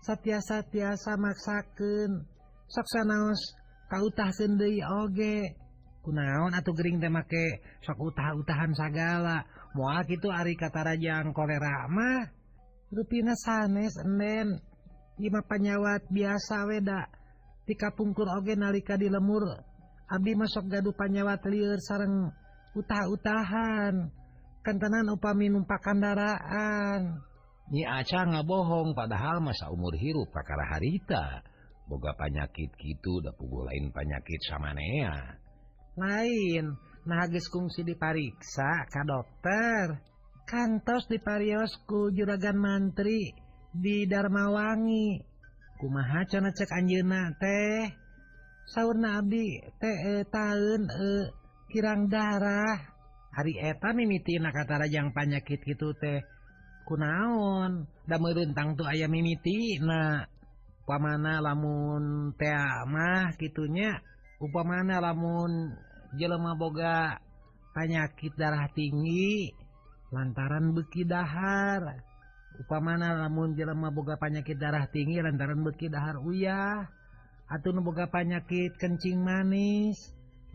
satiasa-tiasa 0.02 1.14
maksakeun 1.14 2.26
sok 2.66 2.88
sanaos 2.90 3.42
kautahkeun 3.86 4.58
deui 4.58 4.82
oge. 4.82 5.62
Kunaon 6.02 6.58
atuh 6.58 6.74
gering 6.74 6.98
teh 6.98 7.14
make 7.14 7.62
sok 7.86 8.02
utah-utahan 8.02 8.74
sagala. 8.74 9.46
Moal 9.78 10.02
kitu 10.10 10.34
ari 10.34 10.58
kata 10.58 10.90
rajang 10.90 11.30
kolera 11.38 11.86
mah 11.86 12.26
rupina 12.90 13.38
sanes 13.38 13.94
enen 14.02 14.58
lima 15.22 15.46
panyawat 15.46 16.10
biasa 16.10 16.66
weda. 16.66 17.14
Tika 17.70 17.94
pungkur 17.94 18.26
oge 18.42 18.58
nalika 18.58 18.98
di 18.98 19.06
lemur 19.06 19.46
Abi 20.12 20.36
masuk 20.36 20.68
gaduh 20.68 20.92
panyawat 20.92 21.40
liur 21.48 21.80
sareng 21.80 22.36
utah-utahan. 22.76 24.12
Kentenan 24.62 25.10
upami 25.10 25.50
numpak 25.50 25.82
kendaraan 25.82 27.24
Nyi 27.72 27.88
Aca 27.88 28.28
ngabohong 28.28 28.92
padahal 28.92 29.40
masa 29.40 29.72
umur 29.72 29.96
hirup 29.96 30.28
perkara 30.36 30.76
harita. 30.76 31.40
Boga 31.88 32.12
panyakit 32.20 32.76
gitu 32.76 33.24
udah 33.24 33.32
pugu 33.32 33.64
lain 33.64 33.96
panyakit 33.96 34.44
sama 34.44 34.76
nea. 34.76 35.40
Lain 35.96 36.76
nah 37.08 37.26
geus 37.32 37.48
kungsi 37.48 37.88
dipariksa 37.88 38.92
ka 38.92 39.08
dokter. 39.08 40.04
Kantos 40.44 41.08
diparios 41.08 41.72
ku 41.88 42.12
juragan 42.12 42.60
mantri 42.60 43.32
di 43.72 44.04
Darmawangi 44.04 45.24
kumaha 45.80 46.28
cenah 46.28 46.52
cek 46.52 46.76
anjeunna 46.76 47.40
teh? 47.40 48.01
sahur 48.72 48.96
nabi 48.96 49.60
te 49.84 49.92
eh, 49.92 50.24
tahun 50.32 50.82
eh, 50.88 51.26
kirang 51.68 52.08
darah. 52.08 52.80
Hari 53.32 53.56
eta 53.64 53.96
mimiti 53.96 54.36
katara 54.40 54.88
yang 54.88 55.16
panyakit 55.16 55.64
gitu 55.64 55.96
teh. 55.96 56.20
Kunaon 56.88 57.88
da 58.04 58.20
merentang 58.20 58.76
tuh 58.76 58.88
ayam 58.88 59.12
mimiti 59.12 59.80
na 59.80 60.28
upamana 60.84 61.40
lamun 61.40 62.36
teamah 62.36 63.32
gitunya 63.40 63.96
upamana 64.44 65.00
lamun 65.00 65.72
jelema 66.20 66.58
boga 66.60 67.24
panyakit 67.72 68.36
darah 68.36 68.68
tinggi 68.76 69.56
lantaran 70.12 70.76
beki 70.76 71.08
dahar. 71.08 72.04
Upamana 72.60 73.16
lamun 73.16 73.56
jelema 73.56 73.96
boga 73.96 74.20
panyakit 74.20 74.60
darah 74.60 74.92
tinggi 74.92 75.24
lantaran 75.24 75.64
beki 75.64 75.88
dahar 75.88 76.20
uyah. 76.20 77.01
atau 77.52 77.76
boga 77.84 78.08
panyakit 78.08 78.80
kencing 78.80 79.20
manis 79.20 80.00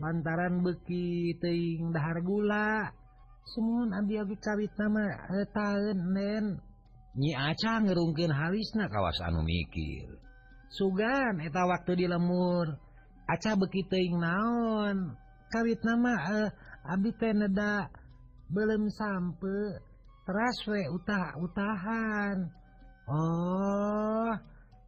lantaran 0.01 0.65
beki 0.65 1.37
teing 1.37 1.93
dahar 1.93 2.21
gula. 2.25 2.89
Semun 3.53 3.93
abi 3.95 4.19
abi 4.19 4.35
kawit 4.41 4.73
nama 4.75 5.05
eh, 5.37 5.47
tahun 5.53 5.97
nen. 6.11 6.45
Nyi 7.17 7.33
aca 7.33 7.81
ngerungkin 7.81 8.29
halisna 8.33 8.89
kawas 8.89 9.21
anu 9.23 9.45
mikir. 9.45 10.09
Sugan 10.73 11.39
eta 11.41 11.63
waktu 11.65 12.01
di 12.01 12.05
lemur 12.09 12.75
aca 13.29 13.51
beki 13.55 13.81
teing 13.87 14.17
naon. 14.17 15.13
Kawit 15.53 15.79
nama 15.85 16.13
eh, 16.33 16.49
abi 16.91 17.13
teneda 17.15 17.87
belum 18.51 18.89
sampe 18.89 19.85
teras 20.25 20.57
we 20.65 20.81
utah 20.91 21.37
utahan. 21.39 22.37
Oh 23.07 24.33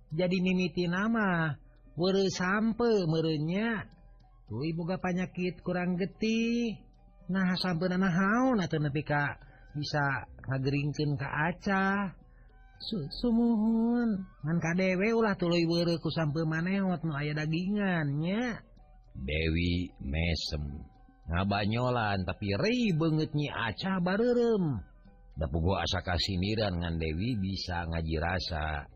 jadi 0.10 0.38
mimiti 0.42 0.90
nama. 0.90 1.54
were 2.00 2.24
sampe 2.32 2.88
merenya 3.12 3.84
tuh 4.48 4.64
ibuga 4.64 4.96
panyakit 5.04 5.60
kurang 5.60 6.00
getih 6.00 6.80
nah 7.28 7.52
sampai 7.60 7.92
nana 7.92 8.08
naon 8.08 8.64
atau 8.64 8.80
nepi 8.80 9.04
ka 9.04 9.36
bisa 9.76 10.26
ngageringkeun 10.48 11.20
ka 11.20 11.28
acah 11.28 12.16
Su 12.80 12.96
sumuhun. 13.12 14.24
Ngan 14.48 14.58
ka 14.64 14.72
dewe 14.80 15.12
ulah 15.12 15.36
tuluy 15.36 15.68
weureuh 15.68 16.00
ku 16.00 16.08
sampe 16.16 16.48
maneot 16.48 17.04
nu 17.04 17.12
aya 17.12 17.36
dagingan 17.36 18.08
nya 18.24 18.64
Dewi 19.20 19.92
mesem. 20.00 20.88
Ngabanyolan 21.28 22.24
tapi 22.24 22.56
rei 22.56 22.96
banget 22.96 23.36
nyi 23.36 23.52
acah 23.52 24.00
barerem 24.00 24.80
da 25.36 25.46
puguh 25.52 25.76
asa 25.76 26.00
kasiniran 26.08 26.80
ngan 26.80 26.96
Dewi 26.96 27.36
bisa 27.36 27.84
ngaji 27.84 28.16
rasa. 28.16 28.88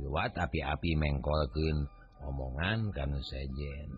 Lewat 0.00 0.32
api-api 0.32 0.96
mengkolkeun. 0.96 1.78
omongan 2.24 2.90
kamu 2.90 3.20
sejen. 3.22 3.90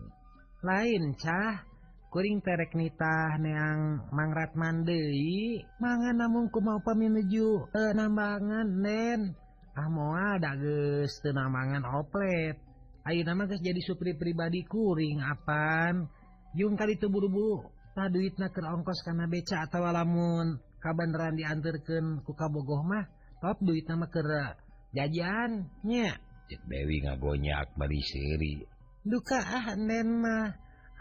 Lain 0.61 1.17
cah 1.17 1.65
kuring 2.11 2.43
terek 2.43 2.75
nitah 2.75 3.39
neang 3.39 4.05
mangrat 4.13 4.53
mandei. 4.53 5.63
Mangan 5.79 6.21
namunku 6.21 6.59
mau 6.61 6.77
peminuju 6.83 7.71
eh, 7.73 7.91
nambangan 7.97 8.67
nen. 8.67 9.21
Ah 9.73 9.87
moal 9.87 10.37
dages 10.37 11.23
tenambangan 11.23 11.87
oplet. 11.87 12.59
Ayo 13.01 13.25
nama 13.25 13.49
geus 13.49 13.63
jadi 13.65 13.81
supri 13.81 14.13
pribadi 14.13 14.61
kuring 14.67 15.23
apan. 15.23 16.05
Yung 16.53 16.77
kali 16.77 16.99
itu 16.99 17.07
buru-buru 17.07 17.65
tak 17.91 18.11
duit 18.15 18.39
naker 18.39 18.63
ongkos 18.71 19.03
karena 19.03 19.27
beca 19.27 19.67
atau 19.67 19.83
lamun 19.83 20.59
kabanderan 20.79 21.35
diantarkan 21.35 22.23
ku 22.23 22.31
kabogoh 22.31 22.81
mah 22.87 23.03
top 23.43 23.59
duit 23.59 23.83
nama 23.83 24.07
kera 24.07 24.55
eh, 24.55 24.55
jajan 24.95 25.67
nyak 25.83 26.30
Dewi 26.67 27.03
ngagonyak 27.05 27.77
bari 27.79 28.01
seri 28.03 28.55
duka 29.01 29.39
ah 29.41 29.73
nen 29.77 30.21
mah. 30.21 30.49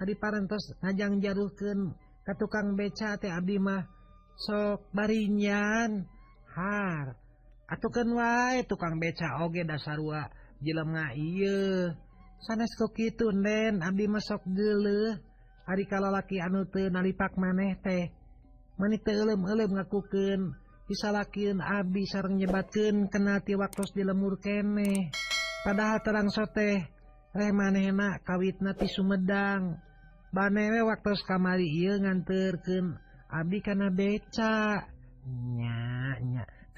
Hari 0.01 0.17
parantos 0.17 0.65
ngajang 0.81 1.21
jaruhkeun 1.21 1.93
ka 2.25 2.33
tukang 2.41 2.73
beca 2.73 3.21
teh 3.21 3.29
abdi 3.29 3.61
mah 3.61 3.85
sok 4.33 4.89
barinyan. 4.97 6.09
Har 6.51 7.21
atukeun 7.69 8.17
wae 8.17 8.65
tukang 8.65 8.97
beca 8.97 9.45
oge 9.45 9.63
dasarua 9.69 10.33
jelem 10.65 10.89
nga 10.97 11.13
iye 11.13 11.93
sanes 12.41 12.73
kok 12.81 12.97
kitu 12.97 13.29
nen 13.31 13.85
abdi 13.85 14.09
mah 14.09 14.25
sok 14.25 14.43
geuleuh 14.49 15.21
hari 15.69 15.85
kalalaki 15.85 16.41
anu 16.41 16.65
teu 16.73 16.89
nalipak 16.89 17.37
maneh 17.37 17.77
teh 17.85 18.11
manit 18.81 19.05
teu 19.05 19.21
eulem-eulem 19.21 19.77
ngakukeun 19.77 20.57
disalakeun 20.89 21.61
abdi 21.61 22.03
sareng 22.09 22.41
nyebatkeun 22.41 23.13
kena 23.13 23.39
ti 23.45 23.55
waktos 23.55 23.95
dilemur 23.95 24.41
keneh. 24.43 25.15
padahal 25.61 26.01
terang 26.01 26.33
sote 26.33 26.89
remanena 27.35 28.19
kawit 28.25 28.63
nati 28.63 28.89
Sumedang. 28.91 29.77
Banewe 30.31 30.87
waktu 30.87 31.19
kamari 31.27 31.67
ia 31.67 31.99
nganterken 31.99 32.95
Abi 33.31 33.63
karena 33.63 33.91
becaknya 33.91 34.87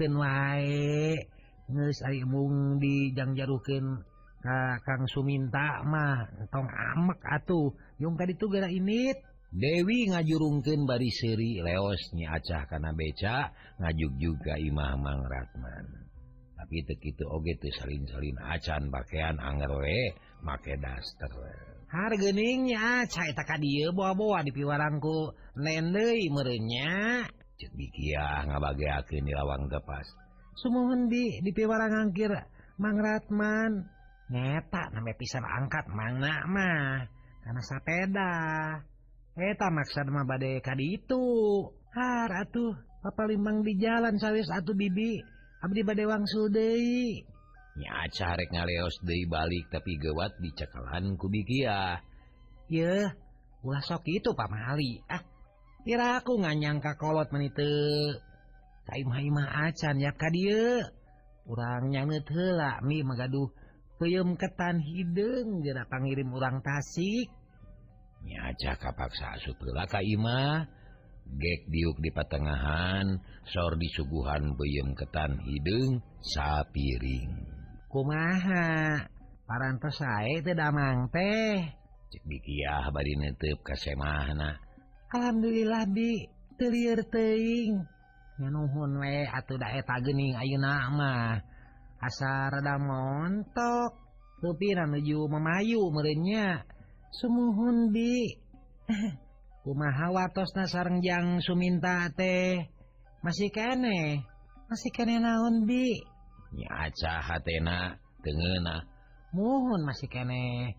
waemung 0.01 2.81
dijang 2.81 3.37
jarukin 3.37 4.05
Ka 4.43 4.83
Kang 4.83 5.07
Suminta 5.07 5.87
mah 5.87 6.27
tong 6.51 6.67
amek 6.67 7.23
atuh. 7.23 7.71
Yung 8.03 8.19
tadi 8.19 8.35
itu 8.35 8.51
gara 8.51 8.67
ini 8.67 9.15
Dewi 9.53 10.09
ngajurungkeun 10.11 10.89
bari 10.89 11.13
seri 11.13 11.61
leosnya 11.61 12.41
acah 12.41 12.65
karena 12.67 12.91
beca 12.97 13.53
ngajuk 13.79 14.13
juga 14.17 14.57
Imah 14.59 14.97
Mang 14.97 15.29
Ratman. 15.29 16.02
Tapi 16.63 16.87
teu 16.87 16.95
kitu 17.03 17.27
oge 17.27 17.59
teu 17.59 17.75
salin-salin 17.75 18.39
acan 18.39 18.87
pakaian 18.95 19.35
anger 19.43 19.83
we 19.83 20.15
make 20.47 20.71
daster 20.79 21.35
we. 21.35 21.51
Hargeningnya 21.91 23.05
cai 23.11 23.35
tak 23.35 23.59
dia 23.59 23.91
bawa-bawa 23.91 24.47
di 24.47 24.55
piwarangku. 24.55 25.35
Nendei 25.59 26.31
merenya 26.31 27.27
cek 27.59 27.75
dikiah 27.75 28.47
ngabageakeun 28.47 29.27
di 29.27 29.35
lawang 29.35 29.67
tepas 29.67 30.07
sumuhun 30.57 31.09
di 31.11 31.41
di 31.41 31.51
piwarang 31.51 32.09
angkir 32.09 32.33
Mang 32.81 32.99
Ratman. 32.99 33.91
Ngeta 34.33 34.97
namanya 34.97 35.21
pisan 35.21 35.45
angkat 35.45 35.93
mangna 35.93 36.49
mah 36.49 37.05
karena 37.45 37.61
sepeda 37.61 38.33
eta 39.37 39.69
maksud 39.69 40.09
mah 40.09 40.25
bade 40.25 40.65
kadi 40.65 40.97
itu 40.97 41.21
har 41.93 42.33
atuh 42.41 42.73
papa 43.05 43.29
limang 43.29 43.61
di 43.61 43.77
jalan 43.77 44.17
sawwis 44.17 44.49
satu 44.49 44.73
Bibi 44.73 45.21
Abdi 45.63 45.87
bade 45.87 46.05
wangsul 46.11 46.51
deui. 46.51 47.23
Nyaca 47.79 48.35
rek 48.35 48.51
ngaleos 48.51 48.99
deui 49.07 49.31
balik 49.31 49.71
tapi 49.71 49.95
gewat 49.95 50.35
dicekalan 50.43 51.15
ku 51.15 51.31
Bikiah. 51.31 52.03
Yeuh, 52.67 53.09
ulah 53.63 53.83
sok 53.87 54.11
itu 54.11 54.35
pamali. 54.35 54.99
Ah, 55.07 55.23
kira 55.87 56.19
aku 56.19 56.43
nganyangka 56.43 56.99
kolot 56.99 57.31
meni 57.31 57.55
teu. 57.55 58.19
Kaimah 58.91 59.23
imah 59.23 59.49
acan 59.71 60.03
ya 60.03 60.11
ka 60.19 60.29
dieu. 60.35 60.83
Urang 61.47 61.95
nyaneut 61.95 62.27
heula 62.27 62.83
mi 62.83 63.07
magaduh 63.07 63.47
peuyeum 64.03 64.35
ketan 64.35 64.83
hideung 64.83 65.63
jera 65.63 65.87
pangirim 65.87 66.27
urang 66.35 66.59
Tasik. 66.59 67.31
Nyaca 68.27 68.83
kapaksa 68.83 69.39
asup 69.39 69.63
heula 69.63 69.87
ka 69.87 70.03
imah. 70.03 70.82
gek 71.27 71.71
diuk 71.71 71.99
di 72.03 72.11
patengahan 72.13 73.19
sor 73.49 73.75
disuguhan 73.81 74.55
beyem 74.55 74.95
ketan 74.95 75.41
hidung 75.43 76.03
sapiring. 76.21 77.31
Kumaha? 77.89 79.05
Parantos 79.43 80.01
sae 80.01 80.41
teh 80.41 80.57
damang 80.57 81.13
teh. 81.13 81.61
Cek 82.13 82.25
bikiah 82.25 82.89
bari 82.89 83.15
netep 83.21 83.61
ka 83.61 83.77
semahna. 83.77 84.57
Alhamdulillah 85.13 85.85
bi. 85.93 86.25
Teu 86.57 86.69
lieur 86.69 87.01
teuing 87.09 87.81
nuhun 88.39 88.99
we 88.99 89.29
atuh 89.29 89.61
da 89.61 89.71
eta 89.77 90.01
geuning 90.01 90.35
ayeuna 90.35 90.89
mah. 90.89 91.37
Asa 92.01 92.51
rada 92.51 92.81
montok. 92.81 93.93
Teu 94.41 94.55
pira 94.59 94.89
memayu 94.89 95.87
merenya 95.95 96.65
sumuhun 97.15 97.93
bi. 97.95 98.27
kumahawaosna 99.63 100.67
sarengjang 100.67 101.39
Suminta 101.43 102.11
teh? 102.15 102.71
Masih 103.23 103.51
kene 103.55 104.27
masih 104.73 104.89
kene 104.89 105.21
naon 105.21 105.69
bi? 105.69 106.01
Nyaca 106.57 107.21
hatena 107.21 108.01
tengena. 108.25 108.89
Mohon 109.37 109.85
masih 109.85 110.09
kene. 110.09 110.73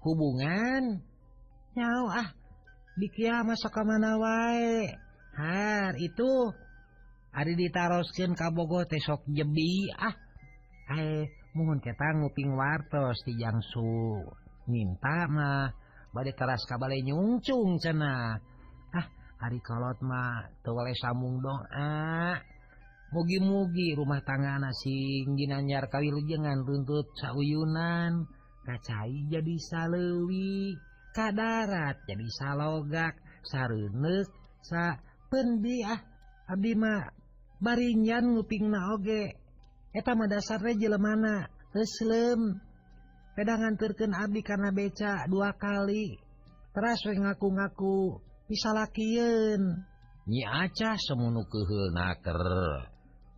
Hubungan? 0.00 1.04
Nyau 1.76 2.04
ah 2.08 2.32
bikia 2.96 3.44
masuk 3.44 3.68
ke 3.68 3.82
mana 3.84 4.16
wae. 4.16 4.96
Har 5.36 5.92
itu 6.00 6.56
ada 7.36 7.52
ditaroskeun 7.52 8.32
ka 8.32 8.48
Bogo 8.48 8.80
teh 8.88 9.02
sok 9.04 9.28
jebi 9.28 9.92
ah. 9.92 10.16
Eh 10.96 11.28
mohon 11.52 11.84
ketang 11.84 12.24
nguping 12.24 12.56
wartos 12.56 13.20
ti 13.28 13.36
Jangsu. 13.36 14.24
Minta 14.64 15.28
mah 15.28 15.68
bad 16.14 16.30
keras 16.38 16.62
kabale 16.70 17.02
nyungcung 17.02 17.82
cena. 17.82 18.38
Ah 18.94 19.06
hari 19.42 19.58
mah 20.06 20.46
tewale 20.62 20.94
samung 20.94 21.42
doa. 21.42 22.38
Mugi-mugi 23.10 23.94
rumah 23.98 24.22
tangan 24.22 24.62
asingginanyar 24.70 25.90
kawilujengan 25.90 26.62
runtut 26.62 27.10
sauyunan. 27.18 28.30
Kacai 28.64 29.28
jadi 29.28 29.56
salewi 29.60 30.72
kadarat 31.14 32.02
jadi 32.10 32.26
salogak 32.34 33.14
sarunut 33.46 34.26
sa 34.66 34.98
pendi 35.30 35.86
ah 35.86 36.00
abdi 36.50 36.74
mah 36.74 37.06
baringan 37.62 38.34
nguping 38.34 38.66
naoge 38.66 39.38
eta 39.94 40.12
mah 40.18 40.26
dasarnya 40.26 40.74
jelemana 40.74 41.46
Islam 41.70 42.58
pedangan 43.34 43.74
terken 43.78 44.14
Abdi 44.14 44.40
karena 44.40 44.70
beca 44.70 45.26
dua 45.30 45.54
kali 45.54 46.18
teras 46.74 47.02
ngaku-ngaku 47.06 48.18
pisalakien 48.50 49.84
nyica 50.26 50.96
semunu 50.98 51.46
kehunaker 51.46 52.40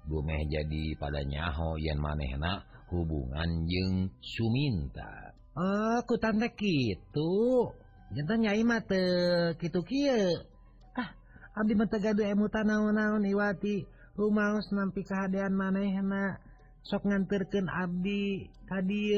Gumeh 0.06 0.46
jadi 0.46 0.94
pada 1.02 1.18
nyaho 1.26 1.74
yen 1.82 1.98
manehna 1.98 2.62
hubungan 2.94 3.66
jeung 3.66 4.06
Suminta. 4.22 5.35
Eh, 5.59 5.94
Aku 6.06 6.14
oh, 6.14 6.18
tante 6.22 6.54
gitu 6.54 7.74
nyai 8.14 8.62
mate 8.62 9.02
gitu 9.59 9.82
Ky 9.82 10.06
ah 10.94 11.11
Abdi 11.59 11.74
mentegadu 11.74 12.22
emuta 12.22 12.62
naon-naon 12.62 13.26
Iwati 13.26 13.82
rumahus 14.14 14.70
nampi 14.70 15.02
kehaan 15.02 15.59
manehna. 15.59 16.38
Sok 16.87 17.02
nganterken 17.11 17.66
Abdi 17.66 18.46
tadi 18.70 19.11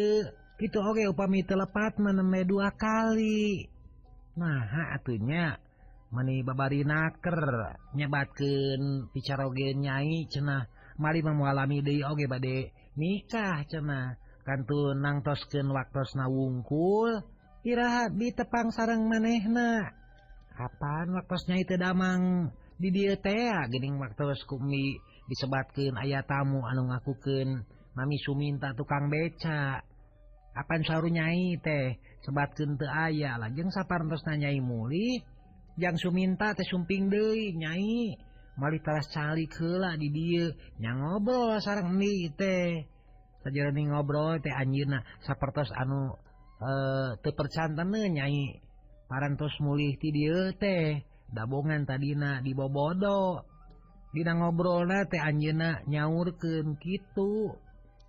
gitu 0.59 0.83
oke 0.83 0.99
okay, 0.99 1.07
upami 1.07 1.47
telepat 1.47 2.03
meneme 2.03 2.43
dua 2.43 2.75
kali. 2.75 3.71
Nah 4.35 4.95
atunya 4.95 5.55
meni 6.11 6.43
babari 6.43 6.83
naker 6.83 7.39
nyebatkan 7.95 9.11
bicara 9.15 9.47
oge 9.47 9.77
nyai 9.79 10.27
cenah 10.27 10.67
mari 10.99 11.23
memualami 11.23 11.79
deui 11.81 12.03
oge 12.03 12.27
bade 12.27 12.75
nikah 12.99 13.63
cenah. 13.71 14.19
Kantu 14.43 14.97
nangtoskeun 14.97 15.69
waktosna 15.69 16.25
wungkul 16.25 17.21
iraha 17.61 18.09
di 18.09 18.33
tepang 18.33 18.73
sarang 18.73 19.05
manehna. 19.05 19.93
Kapan 20.57 21.13
waktosnya 21.13 21.61
itu 21.61 21.77
damang? 21.77 22.49
Di 22.81 22.89
dieu 22.89 23.13
teh 23.21 23.51
ah, 23.53 23.69
geuning 23.69 24.01
waktos 24.01 24.41
kumi 24.49 24.97
disebatkeun 25.29 26.01
aya 26.01 26.25
tamu 26.25 26.65
anu 26.65 26.89
ngakukeun. 26.89 27.61
Mami 27.93 28.17
suminta 28.25 28.73
tukang 28.73 29.13
beca. 29.13 29.85
kapan 30.59 30.83
saru 30.83 31.07
nyai 31.07 31.55
teh? 31.63 32.03
Sebat 32.27 32.51
kente 32.59 32.83
aya 32.83 33.39
lajeng 33.39 33.71
sapartos 33.71 34.27
nanyai 34.27 34.59
muli 34.59 35.23
yang 35.79 35.95
suminta 35.95 36.51
teh 36.59 36.67
sumping 36.67 37.07
De 37.07 37.55
nyai. 37.55 38.19
Malitaras 38.59 39.07
cali 39.15 39.47
kela 39.47 39.95
di 39.95 40.11
dia 40.11 40.51
nya 40.83 40.99
ngobrol 40.99 41.63
sarang 41.63 41.95
nih 41.95 42.35
teh. 42.35 42.83
Saja 43.47 43.71
ngobrol 43.71 44.43
teh 44.43 44.51
anjina 44.51 44.99
sapertos 45.23 45.71
anu 45.79 46.19
eh 46.59 47.15
tepercantan 47.23 47.95
nyai. 47.95 48.59
Parantos 49.07 49.55
mulih 49.63 49.95
ti 50.03 50.11
dia 50.11 50.51
teh. 50.59 51.07
Dabongan 51.31 51.87
tadina 51.87 52.43
di 52.43 52.51
bobodo. 52.51 53.47
Dina 54.11 54.35
ngobrol 54.35 54.91
teh 55.07 55.23
Anjena 55.23 55.87
nyaurken 55.87 56.83
gitu 56.83 57.55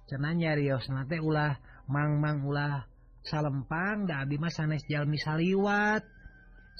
cenanya 0.09 0.57
Rios 0.57 0.89
nate 0.89 1.21
ulah 1.21 1.61
mangmang 1.89 2.45
ulah 2.45 2.85
salempang 3.25 4.05
da 4.05 4.23
Abi 4.23 4.37
Mas 4.37 4.55
sanesjalmi 4.55 5.17
saliwat. 5.17 6.05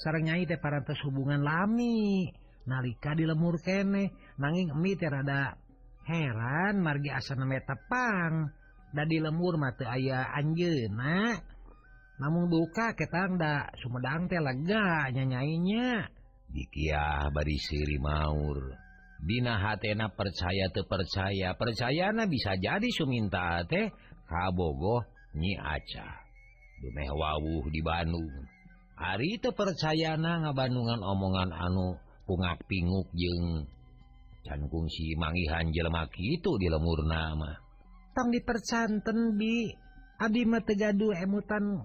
Sernyai 0.00 0.48
teh 0.48 0.56
parantos 0.56 0.96
hubungan 1.04 1.44
lami. 1.44 2.30
Nalika 2.64 3.12
di 3.12 3.26
lemur 3.26 3.58
kene 3.60 4.14
nanging 4.38 4.72
emi 4.72 4.94
terada 4.94 5.58
heran 6.06 6.80
margi 6.80 7.10
asana 7.10 7.44
metapang 7.44 8.52
da 8.94 9.02
di 9.08 9.18
lemur 9.18 9.56
mate 9.56 9.88
aya 9.88 10.28
Anjena 10.36 11.34
namun 12.20 12.52
duka 12.52 12.92
ketanda 12.92 13.72
Sumedang 13.80 14.28
teh 14.28 14.38
lega 14.38 15.08
nyanyainya 15.08 16.20
dikiah 16.52 17.30
bari 17.30 17.56
siri 17.56 17.96
maur. 17.96 18.74
Dina 19.20 19.60
hatena 19.60 20.08
percaya 20.10 20.72
te 20.72 20.82
percaya. 20.88 21.52
Percayana 21.54 22.24
bisa 22.24 22.56
jadi 22.56 22.88
Suminta 22.90 23.62
teh. 23.68 23.92
Kabogo 24.30 25.02
nyi 25.34 25.58
Aca 25.58 26.30
Dumeh 26.80 27.12
wawuh 27.12 27.68
di 27.68 27.84
Bandung. 27.84 28.30
Hari 28.96 29.36
percaya 29.42 30.16
na 30.16 30.40
ngabandungan 30.48 31.04
omongan 31.04 31.52
anu 31.52 32.00
pungak 32.24 32.64
pinguk 32.64 33.10
jeng 33.12 33.68
cankungsi 34.48 35.12
mangihan 35.20 35.68
jelemak 35.68 36.14
itu 36.16 36.56
di 36.56 36.72
lemur 36.72 37.04
nama. 37.04 37.52
Tong 38.16 38.32
dipercanten 38.32 39.36
di 39.36 39.68
Abi 40.16 40.48
Mategadu 40.48 41.12
emutan 41.12 41.84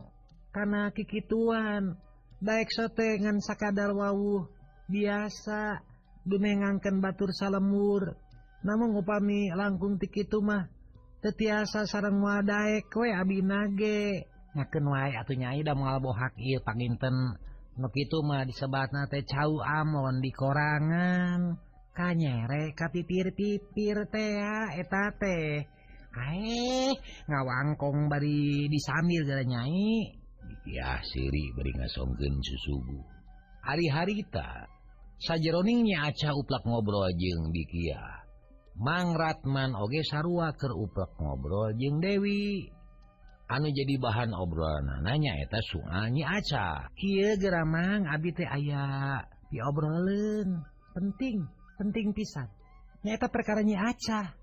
karena 0.55 0.93
kikituan. 0.95 1.99
Baik 2.39 2.67
sotengan 2.71 3.39
sakadar 3.43 3.91
wawuh 3.95 4.47
biasa 4.87 5.83
dumengaken 6.23 7.03
batur 7.03 7.35
salemur. 7.35 8.15
Namun 8.63 8.95
upami 8.95 9.51
langkung 9.51 9.99
tikitu 9.99 10.39
mah 10.39 10.71
tetiasa 11.25 11.89
sarang 11.89 12.21
wadaek 12.21 12.85
kue 12.93 13.09
Abi 13.09 13.41
nage. 13.41 14.29
Ngaken 14.53 14.85
wa 14.85 15.09
atau 15.09 15.99
bohak 15.99 16.37
ieu 16.37 16.61
il 16.61 16.95
nuk 17.75 17.91
itu 17.91 18.23
mah 18.23 18.47
disebat 18.47 18.93
nate 18.93 19.25
cau 19.25 19.57
amon 19.59 20.21
di 20.21 20.31
korangan. 20.31 21.57
Kanyere 21.91 22.71
kapipir-pipir 22.77 23.97
teh 24.13 24.39
eta 24.79 25.05
teh. 25.17 25.65
Aeh 26.15 26.93
ngawangkong 27.27 28.07
bari 28.07 28.71
disambil 28.71 29.27
gara 29.27 29.43
nyai. 29.43 30.15
Ya 30.69 31.01
siri 31.03 31.51
beri 31.57 31.73
ngasongkeun 31.75 32.35
susubu. 32.39 33.01
Hari-harita 33.65 34.69
sajeroningnya 35.19 36.13
acah 36.13 36.31
uplak 36.37 36.63
ngobrol 36.63 37.09
jeung 37.17 37.51
dikiah 37.51 38.14
Mangratman 38.75 39.71
oge 39.71 40.03
sarua 40.03 40.51
ke 40.51 40.67
uplek 40.67 41.15
ngobrol 41.15 41.71
jeung 41.79 42.03
Dewi. 42.03 42.67
Anu 43.47 43.71
jadi 43.71 43.95
bahan 44.01 44.35
obrolan 44.35 45.05
nanya 45.05 45.37
eta 45.37 45.61
sunyi 45.61 46.25
aca 46.25 46.89
geramang 47.37 48.09
Abi 48.09 48.33
teh 48.33 48.43
aya 48.43 49.21
diobrolin 49.53 50.65
penting 50.91 51.45
penting 51.79 52.11
pisan. 52.11 52.51
Nyata 53.05 53.31
perkaranya 53.31 53.95
aca. 53.95 54.33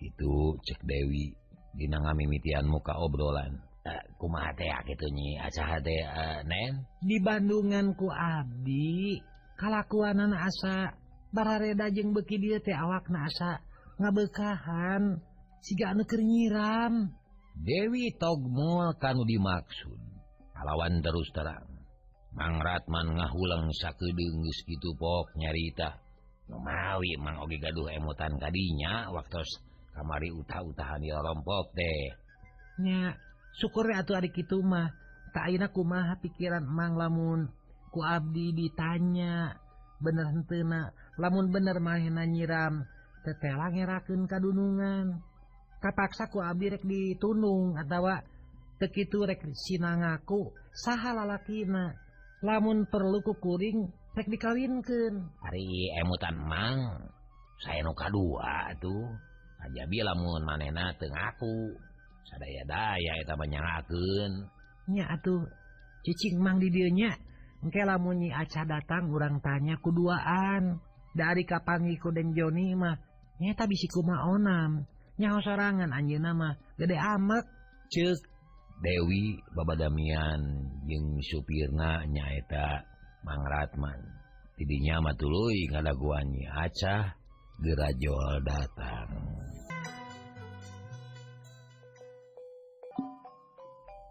Itu 0.00 0.56
cek 0.62 0.80
Dewi 0.88 1.34
dina 1.76 2.00
ngamimitian 2.00 2.64
muka 2.70 2.96
obrolan. 2.96 3.60
Uh, 3.82 3.98
kumaha 4.14 4.54
teh 4.54 4.70
gitu 4.88 5.10
nyi 5.10 5.42
aca 5.42 5.82
teh 5.82 6.00
uh, 6.06 6.40
nen? 6.46 6.86
Di 7.02 7.18
Bandungan 7.18 7.98
ku 7.98 8.08
Abdi 8.08 9.18
kalakuanan 9.58 10.32
asa 10.38 10.94
barareda 11.34 11.90
jeung 11.90 12.14
beki 12.14 12.38
dia 12.38 12.58
teh 12.62 12.78
awakna 12.78 13.26
asa 13.26 13.58
ngabekahan 14.02 15.22
sigaker 15.62 16.20
nyiram. 16.20 17.14
Dewi 17.54 18.10
togmol 18.18 18.98
kanu 18.98 19.22
dimaksud. 19.22 20.00
Lawan 20.62 21.02
terus 21.02 21.26
terang. 21.34 21.66
Mang 22.32 22.62
Ratman 22.62 23.18
ngahulang 23.18 23.68
geus 23.68 24.58
gitu 24.64 24.94
pok 24.96 25.34
nyarita. 25.36 26.00
Numawi 26.48 27.18
Mang 27.18 27.42
Oge 27.42 27.58
gaduh 27.58 27.90
emutan 27.90 28.38
kadinya 28.38 29.10
waktu 29.10 29.42
kamari 29.92 30.30
utah-utahan 30.32 31.02
ya 31.02 31.20
teh. 31.74 32.02
Nya 32.80 33.18
syukur 33.58 33.90
atuh 33.92 34.22
adik 34.22 34.38
itu 34.38 34.62
mah. 34.62 34.94
Takak 35.32 35.72
kumaha 35.72 36.20
pikiran 36.20 36.64
emang 36.64 36.94
lamun. 36.96 37.48
Ku 37.92 38.00
Abdi 38.04 38.52
ditanya 38.56 39.56
bener 40.00 40.28
hentena 40.28 40.92
lamun 41.20 41.52
bener 41.52 41.80
mahena 41.80 42.24
nyiram. 42.24 42.84
tetela 43.22 43.70
ngerakeun 43.70 44.26
kadunungan. 44.26 45.22
Abdi 45.82 46.66
rek 46.70 46.86
ditunung 46.86 47.74
atawa 47.74 48.22
tekitu 48.78 49.26
rek 49.26 49.42
sinangaku 49.54 50.54
saha 50.70 51.10
lalakina. 51.10 51.94
Lamun 52.42 52.86
perlu 52.86 53.22
kukuring 53.22 53.90
rek 54.14 54.30
dikawinkeun. 54.30 55.14
Hari 55.42 55.66
emutan 56.02 56.38
mang 56.38 56.78
saya 57.62 57.82
nu 57.86 57.94
kadua 57.94 58.74
tuh 58.82 59.14
aja 59.62 59.86
bi 59.86 60.02
lamun 60.02 60.42
manena 60.42 60.90
teu 60.98 61.06
ngaku 61.06 61.78
sadaya 62.26 62.62
daya 62.66 63.12
eta 63.22 63.38
menyalakeun 63.38 64.50
nya 64.90 65.06
atuh 65.14 65.46
cicing 66.02 66.42
mang 66.42 66.58
di 66.58 66.70
dieu 66.70 66.90
nya. 66.90 67.14
Engke 67.62 67.86
lamun 67.86 68.18
nyi 68.18 68.34
aca 68.34 68.66
datang 68.66 69.06
urang 69.14 69.38
tanya 69.38 69.78
kuduaan. 69.78 70.82
Dari 71.12 71.44
kapangi 71.46 72.00
ku 72.00 72.10
den 72.10 72.34
Joni 72.34 72.74
mah 72.74 72.96
nyata 73.40 73.64
kumaha 73.68 74.28
onam. 74.34 74.84
Nyaho 75.20 75.38
sorangan 75.44 75.92
anjeunna 75.92 76.32
nama 76.32 76.48
gede 76.80 76.96
amat. 76.96 77.44
Cek 77.92 78.20
Dewi 78.82 79.38
Baba 79.54 79.78
Damian 79.78 80.42
jeung 80.90 81.22
supirna 81.22 82.02
nyaeta 82.08 82.82
Mangratman 83.22 84.02
tidinya 84.58 84.98
matului 84.98 85.70
ngadaguannya 85.70 86.50
acah 86.50 87.14
gerajol 87.62 88.42
datang. 88.42 89.10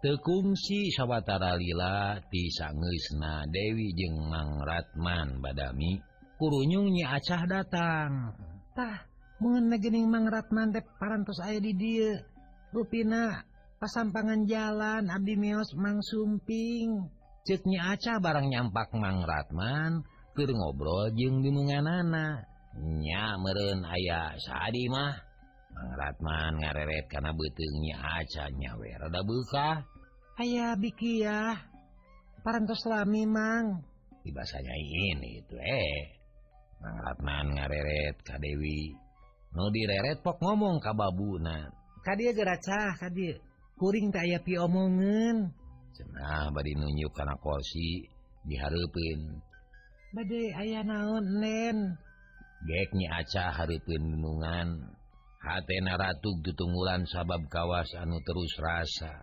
Tekungsi 0.02 0.90
sawwatara 0.90 1.54
lila 1.60 2.18
tisangeisna 2.32 3.44
Dewi 3.52 3.92
jeung 3.92 4.18
Mangratman 4.32 5.44
badami 5.44 6.00
kurunyungnya 6.40 7.20
acah 7.20 7.42
datang. 7.44 8.34
Tah 8.72 9.11
Mang 9.42 9.66
mangrat 10.06 10.54
mandep 10.54 10.86
parantos 11.02 11.42
aya 11.42 11.58
di 11.58 11.74
dia 11.74 12.22
ruina 12.70 13.42
pasampangan 13.82 14.46
jalan 14.46 15.10
Abdi 15.10 15.34
Mios 15.34 15.74
Mang 15.74 15.98
Sumping. 15.98 17.10
Ceknya 17.42 17.98
acah 17.98 18.22
barang 18.22 18.46
nyampak 18.46 18.94
mangratman 18.94 20.06
ke 20.38 20.46
ngobrol 20.46 21.10
jeung 21.18 21.42
di 21.42 21.50
nya 21.50 23.34
meren 23.34 23.82
ayah 23.82 24.38
sadi 24.38 24.86
mah. 24.86 25.10
Mangratman 25.74 26.62
ngareret 26.62 27.10
karena 27.10 27.34
betulnya 27.34 27.96
acanya 27.98 28.78
werada 28.78 29.26
buka 29.26 29.82
aya 30.38 30.78
bikiah 30.78 31.58
parantos 32.46 32.86
lami 32.86 33.26
Mang. 33.26 33.82
Di 34.22 34.30
bahasanya 34.30 34.74
ini 34.78 35.42
itu 35.42 35.58
eh. 35.58 36.22
Mangratman 36.78 37.58
ngareret 37.58 38.22
Kadewi 38.22 38.94
No 39.52 39.68
direret 39.68 40.24
pok 40.24 40.40
ngomong 40.40 40.80
ka 40.80 40.96
babuna. 40.96 41.68
Ka 42.02 42.16
dia 42.16 42.32
geracah 42.32 42.98
hadir 42.98 43.38
kuring 43.82 44.14
tay 44.14 44.30
pi 44.46 44.54
omongen 44.62 45.50
cenah 45.92 46.54
bari 46.54 46.72
nunjuk 46.78 47.12
karena 47.12 47.34
kursi 47.40 48.06
diharapin 48.46 49.42
badai 50.14 50.54
ayah 50.54 50.84
naon 50.86 51.42
nen? 51.42 51.98
Geknya 52.62 53.18
acah 53.18 53.50
haripin 53.58 54.06
gunungan 54.06 54.86
hatena 55.42 55.98
ratu 55.98 56.30
ditunggulan 56.46 57.02
sabab 57.10 57.42
kawas 57.50 57.90
anu 57.98 58.22
terus 58.22 58.54
rasa. 58.62 59.18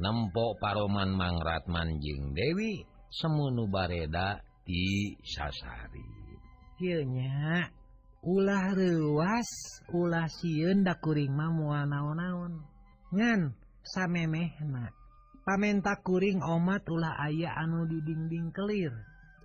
Nempok 0.00 0.56
paroman 0.64 1.12
mangrat 1.12 1.68
manjing 1.68 2.32
Dewi 2.32 2.80
semunu 3.12 3.68
bareda 3.68 4.40
di 4.64 5.12
sasari. 5.20 6.08
Hnya 6.80 7.68
ulah 8.20 8.76
ruas 8.76 9.48
ulah 9.92 10.28
siun 10.28 10.84
dakuring 10.84 11.32
mah 11.32 11.50
moal 11.52 11.84
naon-naon. 11.88 12.52
Ngan 13.12 13.56
samemehna. 13.82 14.92
Pamenta 15.40 15.98
kuring 16.04 16.44
omat 16.44 16.84
ulah 16.86 17.16
aya 17.16 17.56
anu 17.56 17.88
di 17.88 17.98
dinding 18.04 18.52
kelir. 18.52 18.92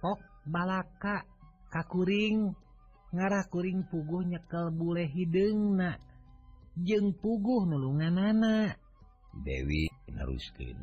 Pok 0.04 0.20
balaka. 0.46 1.24
Kakuring 1.72 2.56
ngarah 3.16 3.48
kuring 3.48 3.88
puguh 3.88 4.28
nyekel 4.28 4.76
bule 4.76 5.08
hidungna 5.08 5.96
jeng 6.76 7.16
puguh 7.16 7.64
nulungan 7.64 8.20
anak 8.20 8.76
Dewi 9.32 9.88
neruskin 10.12 10.76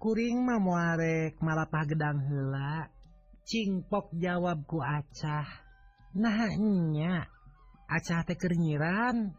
kuring 0.00 0.40
mah 0.40 0.60
muarek 0.60 1.36
malapah 1.44 1.84
gedang 1.84 2.24
hela 2.24 2.88
cingpok 3.44 4.10
jawabku 4.16 4.80
acah. 4.80 5.46
nahnya 6.12 7.28
aca 7.88 8.18
tekernyiran 8.28 9.32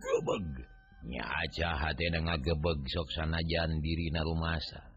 gebegnya 0.00 1.24
aca 1.24 1.92
gebeg. 2.40 2.80
Soksanajan 2.88 3.80
diri 3.80 4.12
rumasa. 4.12 4.92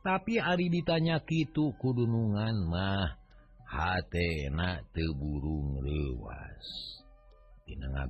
tapi 0.00 0.40
Ari 0.40 0.72
ditanya 0.72 1.20
Kitu 1.20 1.76
kudunungan 1.76 2.56
mah 2.68 3.20
hatna 3.68 4.80
teburung 4.96 5.84
lewas 5.84 6.66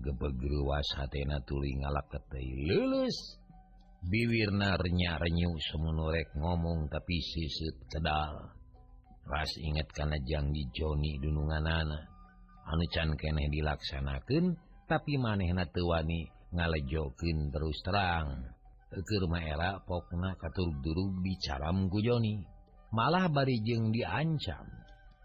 gebeg 0.00 0.38
ruas 0.40 0.88
hatna 0.96 1.42
tuling 1.44 1.82
leuleus. 1.84 2.64
lulus. 2.64 3.18
Biwirnarnya 4.00 5.20
renyu 5.20 5.52
semunurek 5.60 6.32
ngomong 6.32 6.88
tapi 6.88 7.20
sisit 7.20 7.76
kedal. 7.92 8.48
Ras 9.28 9.52
inget 9.60 9.92
karena 9.92 10.16
janji 10.24 10.64
Joni 10.72 11.20
dunungan 11.20 11.68
anak 11.68 12.09
anu 12.68 12.84
can 12.92 13.16
keneh 13.16 13.48
dilaksanakan 13.48 14.58
tapi 14.90 15.16
manehna 15.16 15.70
tuwani 15.70 16.26
ngalejokin 16.50 17.54
terus 17.54 17.78
terang. 17.86 18.58
Ke 18.90 19.22
rumah 19.22 19.46
era 19.46 19.78
pokna 19.86 20.34
katur-durug 20.34 21.22
bicara 21.22 21.70
mengkujoni 21.70 22.42
malah 22.90 23.30
barijeng 23.30 23.94
diancam. 23.94 24.66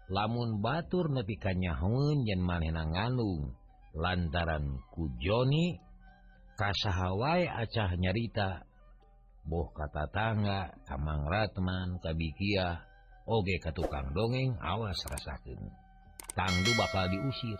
Lamun 0.06 0.62
batur 0.62 1.10
nepi 1.10 1.34
hun 1.82 2.22
yen 2.22 2.38
manehna 2.38 2.86
nganung 2.86 3.58
lantaran 3.90 4.78
kujoni 4.94 5.82
kasahawai 6.54 7.42
acah 7.50 7.90
nyarita 7.98 8.62
boh 9.42 9.66
kata 9.74 10.06
tangga 10.14 10.78
kamang 10.86 11.26
ratman 11.26 11.98
kabikiah 11.98 12.86
oge 13.26 13.58
katukang 13.58 14.14
dongeng 14.14 14.54
awas 14.62 14.98
rasakeun. 15.10 15.85
tangdu 16.36 16.70
bakal 16.76 17.08
diusir. 17.08 17.58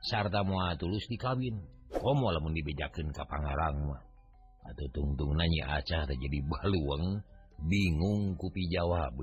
Sarta 0.00 0.40
mua 0.42 0.72
tulus 0.74 1.04
dikawin. 1.06 1.60
Komo 1.92 2.34
lamun 2.34 2.56
dibejakan 2.56 3.14
ke 3.14 3.22
Pangarangmah 3.24 4.06
atau 4.66 4.86
tungtung 4.90 5.38
nanya 5.38 5.78
acah 5.78 6.02
jadi 6.10 6.38
baluang 6.42 7.22
bingung 7.70 8.34
kupi 8.34 8.66
jawab 8.66 9.14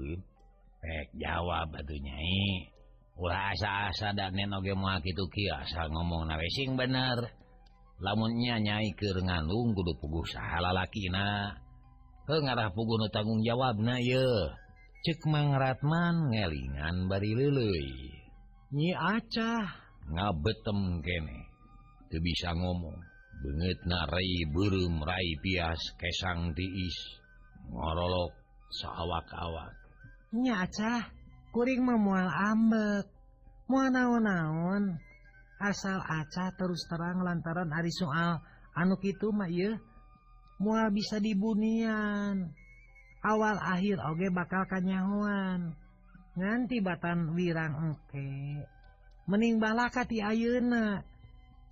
pek 0.79 1.07
jawab 1.19 1.69
atuh 1.75 1.99
nyai. 1.99 2.71
Ulah 3.13 3.53
asa-asa 3.53 4.09
dan 4.17 4.33
nenoge 4.33 4.73
mua 4.73 4.97
gitu 5.05 5.29
kiasa 5.29 5.85
ngomong 5.91 6.25
na 6.25 6.39
sing 6.49 6.73
bener. 6.73 7.29
Lamunnya 8.01 8.57
nyai 8.57 8.89
keur 8.97 9.21
ngandung 9.21 9.77
kudu 9.77 9.93
puguh 10.01 10.25
sahala 10.27 10.73
lalakina 10.73 11.55
ke 12.25 12.35
ngarah 12.41 12.73
pugu 12.73 12.99
nu 12.99 13.07
tanggung 13.13 13.43
jawab 13.45 13.77
na 13.79 14.01
ye 14.01 14.27
cek 15.05 15.23
mangratman 15.29 16.33
ngelingan 16.33 17.05
bari 17.05 17.31
leuleui. 17.37 18.22
Acah. 18.73 19.69
Ngabetem 20.09 21.05
kene. 21.05 21.39
Teu 22.09 22.17
bisa 22.25 22.57
ngomong 22.57 22.97
banget 23.43 23.77
narai 23.85 24.49
beureum 24.49 24.97
Rai 25.05 25.37
pias 25.45 25.77
kesang 26.01 26.57
tiis. 26.57 26.97
Ngorolok 27.69 28.33
sawak-awak. 28.73 29.77
Nya 30.33 30.65
Acah 30.65 31.05
kuring 31.53 31.85
memual 31.85 32.25
ambek. 32.25 33.05
Mau 33.69 33.85
naon-naon. 33.93 34.97
Asal 35.61 36.01
Acah 36.01 36.49
terus 36.57 36.89
terang 36.89 37.21
lantaran 37.21 37.69
hari 37.69 37.93
soal 37.93 38.41
anu 38.73 38.97
itu 39.05 39.29
mah 39.29 39.47
iya 39.53 39.77
moal 40.57 40.89
bisa 40.89 41.21
dibunian. 41.21 42.49
Awal 43.21 43.55
akhir 43.61 44.01
oge 44.01 44.27
bakal 44.33 44.65
kanyahuan. 44.65 45.77
nganti 46.33 46.81
batan 46.81 47.33
wirang 47.37 47.97
eke 47.97 48.29
meningbalaka 49.29 50.03
ti 50.07 50.19
ayeuna. 50.19 51.05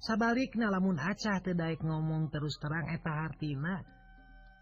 Sabalikna 0.02 0.74
lamun 0.74 0.98
acah 0.98 1.46
tedaik 1.46 1.86
ngomong 1.86 2.34
terus 2.34 2.58
terang 2.58 2.90
eta 2.90 3.14
hartina 3.22 3.86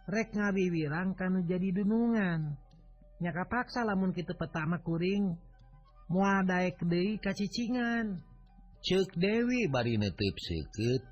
rek 0.09 0.35
ngabi 0.35 0.67
wirang 0.73 1.15
kan 1.15 1.47
jadi 1.47 1.71
dunungan. 1.79 2.59
Nyaka 3.23 3.43
paksa 3.47 3.87
lamun 3.87 4.11
kita 4.11 4.35
pertama 4.35 4.83
kuring 4.83 5.37
mua 6.11 6.43
daek 6.43 6.81
deui 6.83 7.21
kacicingan. 7.23 8.19
Cek 8.79 9.11
Dewi 9.19 9.67
bari 9.67 9.99
netep 9.99 10.35
seket 10.39 11.03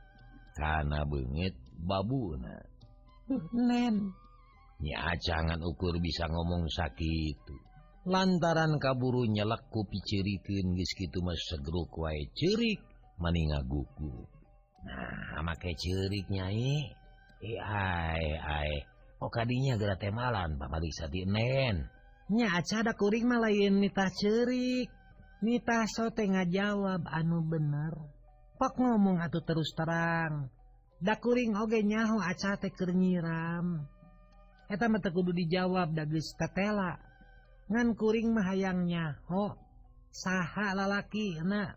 karena 0.56 1.04
banget 1.04 1.52
babuna 1.84 2.64
nen. 3.54 4.16
Nya 4.78 4.98
acangan 5.14 5.60
ukur 5.66 6.00
bisa 6.00 6.32
ngomong 6.32 6.70
sakit 6.70 7.67
lantaran 8.08 8.80
kaburu 8.80 9.28
nyelakku 9.28 9.84
picirikin 9.92 10.74
geus 10.74 10.92
gitu 10.96 11.20
mas 11.22 11.40
segeruk 11.52 11.92
wae 12.00 12.32
cerik 12.34 12.80
maninga 13.20 13.62
gugu 13.68 14.26
nah 14.88 15.44
make 15.44 15.76
cerik 15.76 16.26
nyai 16.32 16.96
eh 17.44 17.60
ai 17.62 18.28
ai 18.40 18.74
oh 19.22 19.30
kadinya 19.30 19.78
gerak 19.78 20.02
temalan 20.02 20.58
bapak 20.58 20.82
di 20.82 20.92
sadi 20.94 21.22
nen. 21.26 21.90
Nya 22.28 22.60
acada 22.60 22.92
kuring 22.92 23.24
malayin 23.24 23.80
nita 23.80 24.12
cerik. 24.12 24.92
Nita 25.38 25.86
so 25.86 26.10
tengah 26.12 26.44
ngajawab 26.44 27.06
anu 27.08 27.46
bener. 27.46 27.94
Pok 28.58 28.74
ngomong 28.82 29.22
atuh 29.22 29.46
terus 29.46 29.72
terang. 29.78 30.50
Da 30.98 31.16
kuring 31.16 31.54
oge 31.56 31.86
nyaho 31.86 32.18
aca 32.20 32.58
teh 32.58 32.74
keur 32.74 32.92
nyiram. 32.92 33.86
Eta 34.68 34.90
mah 34.92 35.00
kudu 35.00 35.32
dijawab 35.32 35.94
da 35.96 36.04
geus 36.04 36.36
tetela. 36.36 37.00
ngankuring 37.68 38.32
mahayangnya 38.32 39.20
ho 39.28 39.56
saha 40.12 40.74
lalaki 40.74 41.40
na. 41.44 41.76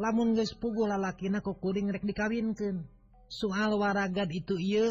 Lamun 0.00 0.32
guys 0.32 0.56
pugu 0.56 0.88
lalaki 0.88 1.28
na 1.28 1.44
kukuring 1.44 1.92
rek 1.92 2.02
dikawinkeun. 2.02 2.88
Soal 3.28 3.76
waragad 3.76 4.28
itu 4.32 4.56
iya 4.56 4.88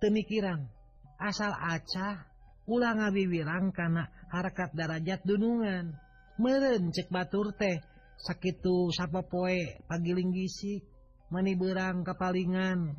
temikiran 0.00 0.68
asal 1.16 1.52
acah 1.52 2.28
ulang 2.68 3.00
ngawiwirang 3.00 3.72
kana 3.72 4.12
harkat 4.28 4.72
darajat 4.76 5.24
dunungan. 5.24 5.96
Meren 6.36 6.92
cek 6.92 7.08
batur 7.08 7.56
teh 7.56 7.80
sakit 8.20 8.60
sapa 8.92 9.24
poe 9.24 9.80
pagiling 9.88 10.32
gisik 10.32 10.84
mani 11.32 11.56
berang 11.56 12.04
kepalingan 12.04 12.96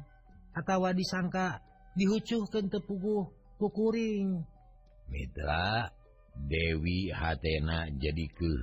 atau 0.53 0.89
disangka 0.93 1.61
puguh 1.97 2.69
tepuguh 2.69 3.25
kukuring 3.57 4.45
Mitra 5.07 5.89
Dewi 6.45 7.09
Hatena 7.09 7.89
jadi 7.97 8.25
ke 8.29 8.53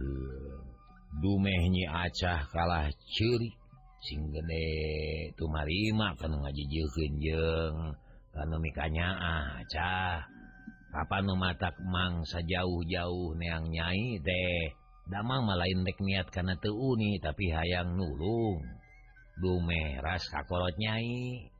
dumehnyi 1.19 1.91
acah 1.91 2.47
kalah 2.55 2.87
ciri 3.11 3.51
sing 3.99 4.31
gede 4.31 4.71
tumarima 5.35 6.15
kan 6.15 6.31
ngaji 6.31 6.65
jejeng 6.71 7.97
karena 8.31 8.57
mikanya 8.63 9.09
ah, 9.19 9.47
acah 9.63 10.23
Kapan 10.95 11.27
numatak 11.27 11.75
mangsa 11.83 12.39
jauh-jauh 12.47 13.35
neang 13.35 13.67
nyai 13.67 14.23
teh. 14.23 14.79
Damang 15.11 15.43
malain 15.43 15.83
dek 15.83 15.99
niat 15.99 16.31
karena 16.31 16.55
teuni 16.55 17.19
tapi 17.19 17.51
hayang 17.51 17.99
nulung. 17.99 18.63
Dume 19.35 19.99
ras 19.99 20.23
kakorot 20.31 20.79
nyai. 20.79 21.51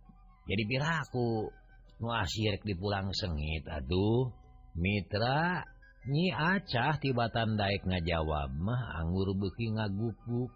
Jadi 0.47 0.63
piraku 0.71 1.51
nu 1.99 2.15
asirek 2.15 2.63
dipulang 2.63 3.11
sengit 3.11 3.67
aduh 3.67 4.31
Mitra 4.79 5.67
Nyi 6.05 6.29
acah 6.37 7.01
tibatan 7.01 7.57
Daek 7.57 7.89
ngajawab 7.89 8.53
mah 8.61 9.01
anggur 9.01 9.33
beki 9.41 9.73
ngagupuk. 9.73 10.53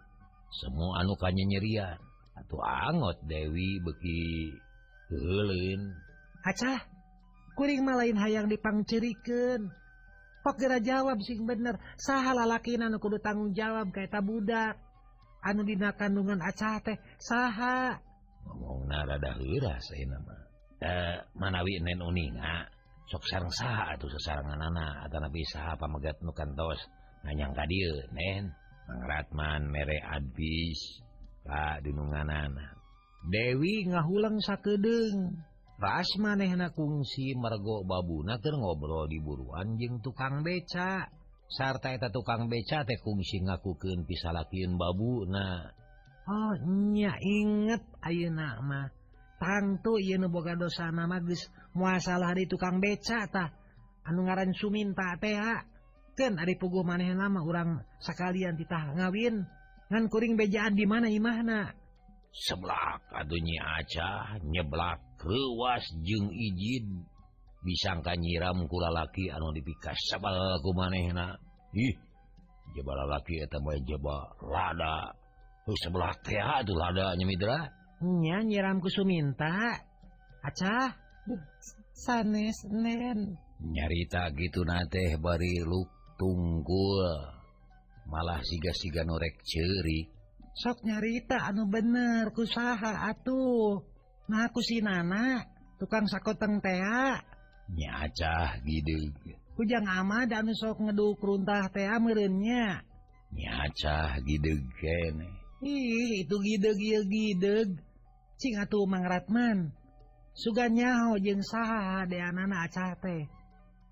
Semua 0.49 1.01
anukanya 1.01 1.45
nyerian 1.45 1.97
atau 2.33 2.57
angot 2.65 3.21
Dewi 3.29 3.77
bekikelin 3.85 4.61
Acah 6.45 6.81
kuring 7.57 7.83
malain 7.83 8.15
hayang 8.17 8.47
dipangcerikeun. 8.47 9.69
Pok 10.39 10.55
geura 10.55 10.79
jawab 10.79 11.19
sing 11.25 11.43
bener. 11.43 11.75
Saha 11.99 12.31
lalaki 12.31 12.79
anu 12.79 12.95
kudu 13.01 13.19
tanggung 13.19 13.51
jawab 13.51 13.91
kaita 13.91 14.23
budak. 14.23 14.79
Anu 15.43 15.67
dina 15.67 15.91
kandungan 15.97 16.39
acah 16.39 16.79
teh 16.79 16.95
saha. 17.19 17.99
Ngomong 18.47 18.87
narada 18.87 19.35
heura 19.35 19.75
saya 19.83 20.05
nama 20.07 20.35
eh 20.79 21.19
manawi 21.35 21.83
nen 21.83 21.99
uninga. 21.99 22.78
sok 23.09 23.25
sarang 23.25 23.49
sah 23.49 23.89
atuh 23.97 24.09
sesarangan 24.13 24.61
anak 24.61 25.09
atau 25.09 25.17
nabi 25.17 25.41
sah 25.49 25.73
pamegat 25.81 26.21
nu 26.21 26.31
kantos 26.31 26.77
nganyang 27.25 27.57
kadir 27.57 28.05
nen. 28.13 28.53
Mang 28.89 29.05
Ratman 29.05 29.69
mere 29.69 30.01
advis 30.01 31.05
Pak 31.45 31.85
dunungan 31.85 32.57
Dewi 33.29 33.85
ngahulang 33.85 34.41
sakedeng 34.41 35.45
ras 35.77 36.09
manehna 36.17 36.73
kungsi 36.73 37.37
mergo 37.37 37.85
babuna 37.85 38.41
keur 38.41 38.57
ngobrol 38.57 39.05
di 39.05 39.21
buruan 39.21 39.77
jeung 39.77 40.01
tukang 40.01 40.41
beca. 40.41 41.05
Sarta 41.49 41.93
eta 41.93 42.09
tukang 42.09 42.49
beca 42.49 42.81
teh 42.85 42.97
kungsi 43.01 43.45
ngakukeun 43.45 44.05
pisalakeun 44.05 44.77
babuna 44.77 45.73
Oh 46.29 46.53
nya 46.93 47.17
inget 47.21 47.81
ayeuna 48.05 48.61
mah. 48.61 48.89
Tangtu 49.41 49.97
ieu 49.97 50.17
nu 50.17 50.29
boga 50.33 50.53
dosa 50.57 50.89
nama 50.93 51.21
geus 51.21 51.45
muasalah 51.73 52.33
di 52.33 52.45
tukang 52.49 52.81
becatah 52.81 53.53
anu 54.07 54.25
ngaran 54.25 54.53
Suminta 54.57 55.17
THken 55.19 56.37
ada 56.37 56.53
puguh 56.57 56.81
maneh 56.81 57.13
lama 57.13 57.41
orang 57.45 57.83
sekalian 58.01 58.57
titah 58.57 58.95
ngawin. 58.97 59.45
Ngan 59.89 60.05
kuring 60.05 60.37
bejaan 60.37 60.77
di 60.77 60.85
mana 60.85 61.09
imahna 61.09 61.73
seblak 62.29 63.01
aduhnya 63.09 63.81
acah 63.81 64.37
nyeblak 64.45 65.01
kewas 65.17 65.81
jeung 66.05 66.29
izin 66.29 67.09
bisangka 67.65 68.13
nyiram 68.13 68.69
kulalaki 68.69 69.33
anu 69.33 69.49
dipikas 69.49 69.97
sabalaku 70.13 70.71
manehna. 70.77 71.41
Ih 71.73 71.97
jebalalaki 72.77 73.41
eta 73.41 73.57
mah 73.57 73.77
jeba 73.81 74.29
lada. 74.45 75.17
Huh, 75.65 75.77
sebelah 75.85 76.13
teh 76.21 76.37
aduh 76.37 76.77
lada 76.77 77.13
nyemidra 77.17 77.69
nya 77.99 78.39
nyiram 78.45 78.79
ku 78.79 78.87
Suminta 78.87 79.75
acah? 80.45 81.08
sanes 81.93 82.57
nyarita 83.59 84.31
gitu 84.33 84.63
nate 84.63 85.19
bari 85.19 85.61
luk 85.67 85.89
tunggul. 86.15 87.37
Malah 88.09 88.41
siga-siga 88.41 89.05
norek 89.05 89.45
ceri 89.45 90.19
sok 90.59 90.83
nyarita 90.83 91.47
anu 91.47 91.71
bener 91.71 92.35
kusaha 92.35 93.07
atuh. 93.07 93.79
Nah 94.27 94.51
aku 94.51 94.59
si 94.59 94.83
nana 94.83 95.41
tukang 95.79 96.05
sakoteng 96.05 96.59
tea 96.59 97.17
nyacah 97.69 98.59
gitu 98.65 99.13
hujan 99.55 99.85
ama 99.85 100.25
dan 100.25 100.49
sok 100.51 100.83
ngeduk 100.83 101.21
runtah 101.21 101.69
tea 101.71 101.95
merenya 102.01 102.83
nyacah 103.31 104.19
gitu 104.25 104.57
kene. 104.81 105.29
Ih 105.63 106.23
itu 106.23 106.35
gideg 106.39 106.79
gideg 107.07 107.69
cing 108.39 108.55
atuh 108.59 108.83
mang 108.83 109.03
Ratman. 109.03 109.78
suganyaho 110.33 111.17
jeung 111.21 111.41
saha 111.41 112.05
deanana 112.05 112.65
acah 112.67 112.93
teh. 113.01 113.25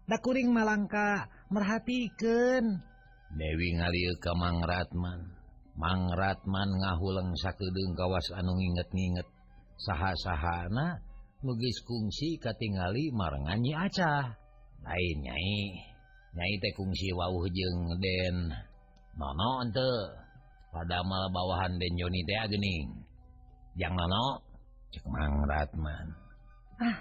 Dakuring 0.07 0.55
malangka 0.55 1.27
merhatikan 1.51 2.79
Dewi 3.27 3.75
ngaliu 3.75 4.15
ke 4.23 4.31
Mang 4.39 4.63
Ratman. 4.63 5.35
Ngahuleng 6.79 7.35
sakedeng 7.43 7.91
kawas 7.93 8.31
anu 8.31 8.55
nginget-nginget. 8.55 9.27
Saha-sahana 9.77 11.03
Nugis 11.37 11.85
kungsi 11.85 12.41
katingali 12.41 13.13
marenganyi 13.13 13.77
acah 13.77 14.33
lain 14.81 15.17
nyai. 15.21 15.61
Nyai 16.33 16.53
teh 16.63 16.73
kungsi 16.73 17.13
wauh 17.13 17.45
jeung 17.51 17.93
den 17.99 18.35
nono 19.19 19.51
ente. 19.67 19.91
Pada 20.73 21.03
mal 21.03 21.29
bawahan 21.29 21.77
den 21.77 21.93
Joni 21.99 22.23
teh 22.25 22.41
gening 22.47 23.05
yang 23.75 23.93
nono 23.93 24.41
cek 24.89 25.05
Mangratman 25.05 26.26
ah 26.77 26.97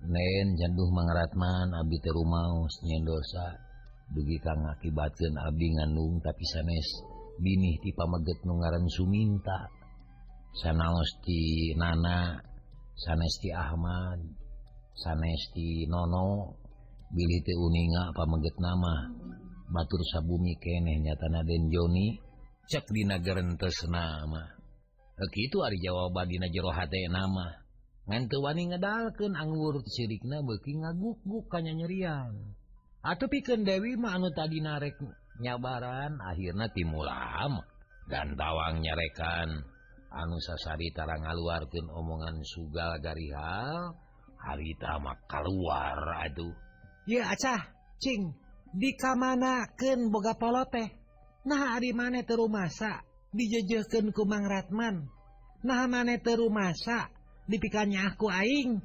Nen 0.00 0.56
janduh 0.56 0.88
mengeratman 0.96 1.76
Abi 1.76 2.00
terus 2.00 2.72
nyendosa 2.88 3.52
dugi 4.16 4.40
kang 4.40 4.64
ngakibatkeun 4.64 5.36
Abdi 5.36 5.76
ngandung 5.76 6.24
tapi 6.24 6.40
sanes 6.48 6.88
binih 7.36 7.76
tipe 7.84 8.00
meget 8.08 8.40
nungaran 8.48 8.88
Suminta. 8.88 9.68
Sanasti 10.50 11.76
Nana 11.76 12.42
sanesti 12.96 13.54
Ahmad 13.54 14.18
sanesti 14.96 15.86
Nono 15.86 16.56
Billy 17.12 17.42
uninga 17.42 18.14
apa 18.14 18.24
meget 18.24 18.56
nama. 18.56 19.19
Batur 19.70 20.02
sabumi 20.10 20.58
kenehnya 20.58 21.14
tanah 21.14 21.46
Den 21.46 21.70
Joni. 21.70 22.18
Cek 22.70 22.86
di 22.90 23.02
nagarentes 23.02 23.82
nama 23.90 24.60
begitu 25.20 25.60
hari 25.60 25.76
jawaban 25.84 26.32
Di 26.32 26.40
jeroha 26.48 26.88
nama. 27.12 27.60
Ngantu 28.08 28.42
wani 28.42 28.72
ngedalken 28.72 29.36
anggur 29.36 29.84
sirikna 29.86 30.42
beki 30.42 30.82
ngaguk-guk 30.82 31.46
kanya 31.52 31.76
nyerian 31.76 32.58
atau 33.00 33.26
piken 33.32 33.64
Dewi 33.64 33.96
mah 33.96 34.20
anu 34.20 34.28
tadi 34.34 34.60
narek 34.60 34.96
nyabaran 35.40 36.20
akhirnya 36.20 36.68
timulam. 36.72 37.62
Dan 38.10 38.34
tawang 38.34 38.82
nyarekan. 38.82 39.62
Anu 40.10 40.36
sasari 40.42 40.90
tara 40.90 41.14
ngaluarkan 41.22 41.86
omongan 41.86 42.42
sugal 42.42 42.98
garihal 42.98 43.94
harita 44.42 44.98
mah 44.98 45.14
keluar 45.30 46.26
aduh 46.26 46.50
ya 47.06 47.30
acah 47.30 47.62
cing. 48.02 48.34
dikamanaken 48.74 50.10
boga 50.10 50.34
polo 50.38 50.66
teh? 50.68 50.88
Nah 51.46 51.74
hari 51.74 51.96
mane 51.96 52.22
terumasa 52.22 53.02
dijejeken 53.32 54.12
kumang 54.12 54.44
Ratman. 54.46 55.08
Nah 55.64 55.84
mane 55.88 56.20
terumasa 56.20 57.08
dipikannya 57.48 58.12
aku 58.12 58.28
aing. 58.28 58.80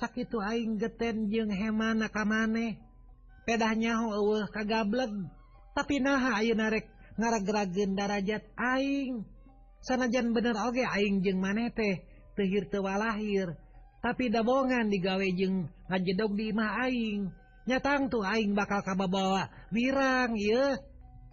Sakit 0.00 0.32
aing 0.32 0.80
geten 0.80 1.28
jeung 1.28 1.52
hemana 1.52 2.08
ka 2.08 2.24
maneh 2.24 2.80
pedahnya 3.44 4.00
uh 4.00 4.48
kagableg. 4.50 5.12
Tapi 5.74 6.00
nah 6.00 6.40
ayo 6.40 6.56
narek 6.56 6.88
ngarageragen 7.20 7.92
darajat 7.94 8.42
aing. 8.56 9.22
Sanajan 9.84 10.32
bener 10.32 10.56
oge 10.64 10.82
aing 10.82 11.20
jeung 11.20 11.38
maneh 11.38 11.68
teh 11.70 12.02
tehhir 12.34 12.66
tewa 12.66 12.98
lahir 12.98 13.54
tapi 14.04 14.28
dabongan 14.28 14.92
digawe 14.92 15.24
jeung 15.32 15.64
ngajedog 15.88 16.36
di 16.36 16.52
imah 16.52 16.70
aing. 16.84 17.32
nyatang 17.64 18.12
tuh 18.12 18.24
aing 18.24 18.52
bakal 18.52 18.84
kababawa 18.84 19.48
wirang 19.72 20.36
ya 20.36 20.78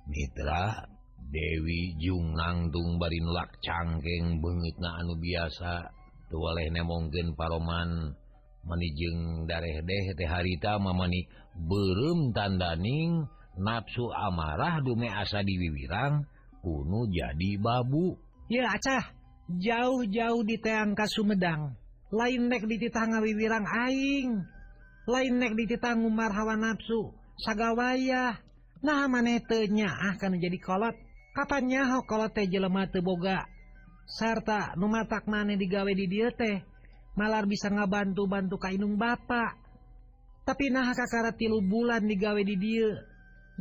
Mitra 0.07 0.91
Dewi 1.31 1.95
Jung 1.95 2.35
nangtung 2.35 2.99
barin 2.99 3.23
lak 3.31 3.55
cangkeng 3.63 4.43
bengit 4.43 4.75
na 4.83 4.99
anu 4.99 5.15
biasa. 5.15 5.87
Tuwaleh 6.27 6.67
nemonggen 6.75 7.31
paroman. 7.39 8.19
Manijeng 8.67 9.47
dareh 9.47 9.79
deh 9.81 10.05
teh 10.13 10.27
harita 10.29 10.77
mamani 10.77 11.25
berem 11.55 12.35
tandaning 12.35 13.25
nafsu 13.57 14.11
amarah 14.11 14.83
dume 14.85 15.09
asa 15.09 15.41
diwiwirang 15.41 16.27
kuno 16.59 17.07
jadi 17.07 17.57
babu. 17.57 18.19
Ya 18.51 18.75
acah. 18.75 19.15
Jauh-jauh 19.51 20.43
di 20.43 20.59
teangka 20.59 21.07
Sumedang. 21.07 21.79
Lain 22.11 22.51
nek 22.51 22.67
dititanga 22.67 23.23
wiwirang 23.23 23.63
aing. 23.87 24.43
lain 25.09 25.41
nek 25.41 25.57
ditangguar 25.57 26.31
hawa 26.33 26.57
nafsu 26.57 27.13
sagawayah 27.41 28.37
nah 28.81 29.05
manetenya 29.05 29.93
akan 30.17 30.41
jadi 30.41 30.57
kolot. 30.57 30.97
Kapannya 31.31 31.87
kolot 32.03 32.35
teh 32.35 32.49
jelema 32.49 32.89
boga? 32.99 33.47
Serta 34.03 34.75
numatak 34.75 35.29
maneh 35.29 35.55
digawe 35.55 35.91
di 35.95 36.05
dia 36.09 36.33
teh 36.35 36.59
malar 37.15 37.47
bisa 37.47 37.71
ngabantu-bantu 37.71 38.59
kainung 38.59 38.99
Bapak 38.99 39.61
tapi 40.41 40.73
nah 40.73 40.89
kakara 40.91 41.37
tilu 41.37 41.61
bulan 41.61 42.09
digawe 42.09 42.41
di 42.41 42.57
dia 42.57 42.91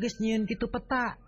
geus 0.00 0.16
nyieun 0.16 0.48
kitu 0.48 0.64
peta. 0.72 1.20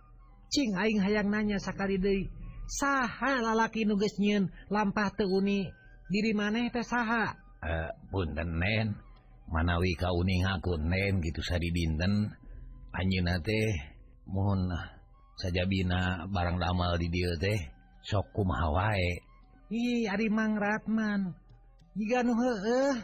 Cing 0.52 0.76
aing 0.76 1.00
hayang 1.00 1.28
nanya 1.32 1.56
sakali 1.60 1.96
deui 1.96 2.28
saha 2.68 3.40
lalaki 3.40 3.84
nu 3.84 4.00
geus 4.00 4.16
nyieun 4.16 4.48
lampah 4.72 5.12
teu 5.12 5.28
uni? 5.28 5.68
Diri 6.08 6.32
maneh 6.32 6.72
teh 6.72 6.84
saha? 6.84 7.36
Eh, 7.62 7.68
uh, 7.68 7.90
punten 8.10 8.58
nen. 8.58 8.96
manawi 9.52 9.92
kauning 10.00 10.48
akunen 10.48 11.20
gitu 11.20 11.44
sadi 11.44 11.68
dinten. 11.68 12.32
Anjuna 12.92 13.40
teh 13.40 13.68
mohon 14.28 14.68
saja 15.36 15.64
bina 15.68 16.28
barang 16.28 16.56
damal 16.60 16.96
di 16.96 17.08
dia 17.12 17.32
teh 17.36 17.58
sok 18.04 18.32
kumaha 18.32 18.68
wae. 18.72 19.10
Ih 19.72 20.08
ari 20.08 20.28
Mang 20.28 20.56
Ratman 20.56 21.32
jika 21.96 22.24
nu 22.24 22.36
heueuh 22.36 22.96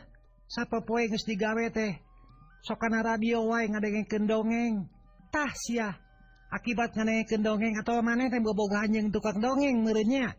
sapa 0.48 0.84
poe 0.84 1.04
geus 1.08 1.24
digawe 1.28 1.68
teh? 1.72 1.92
Sok 2.64 2.80
kana 2.80 3.04
radio 3.04 3.44
wae 3.48 3.68
ngadengkeun 3.68 4.24
dongeng. 4.28 4.74
Tah 5.32 5.52
sia 5.52 5.92
akibat 6.52 6.96
ngadengkeun 6.96 7.44
dongeng 7.44 7.74
atau 7.80 8.00
maneh 8.00 8.28
teh 8.32 8.40
boboga 8.40 8.84
anjing 8.84 9.12
tukang 9.12 9.36
dongeng 9.36 9.84
meureunnya 9.84 10.32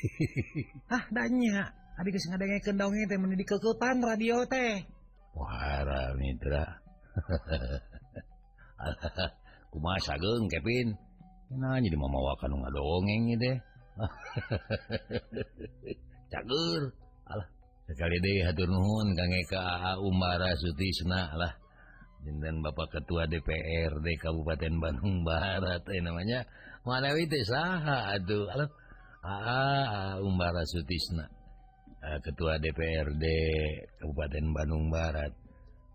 ah 0.96 1.04
danya 1.12 1.76
Abi 2.00 2.16
geus 2.16 2.28
ngadengkeun 2.28 2.76
dongeng 2.80 3.04
teh 3.08 3.16
mun 3.20 3.36
kekutan 3.36 4.00
radio 4.04 4.44
teh. 4.48 4.99
Muhara 5.34 6.14
Mitra 6.18 6.64
kumasa 9.72 10.16
Ageng 10.18 10.48
Kevin 10.50 10.88
nah 11.50 11.78
jadi 11.82 11.96
mama 11.98 12.18
wakan 12.30 12.62
nggak 12.62 12.74
dongeng 12.74 13.22
ini 13.26 13.34
deh 13.38 13.56
alah 17.30 17.48
sekali 17.90 18.16
deh 18.22 18.46
hatur 18.46 18.70
nuhun 18.70 19.18
Kang 19.18 19.34
Eka 19.34 19.98
Umara 19.98 20.54
Sutisna 20.54 21.34
lah 21.34 21.52
dan 22.20 22.62
Bapak 22.62 22.94
Ketua 22.94 23.26
DPRD 23.26 24.06
Kabupaten 24.20 24.74
Bandung 24.78 25.26
Barat 25.26 25.82
eh 25.90 26.00
namanya 26.04 26.46
mana 26.86 27.16
teh 27.16 27.42
saha 27.42 28.14
aduh 28.14 28.46
alah 28.54 28.70
Aa 29.20 30.22
Umara 30.22 30.64
Sutisna 30.64 31.39
Eh, 32.00 32.16
Ketua 32.24 32.56
DPRD 32.56 33.24
Kabupaten 34.00 34.44
Bandung 34.56 34.88
Barat. 34.88 35.36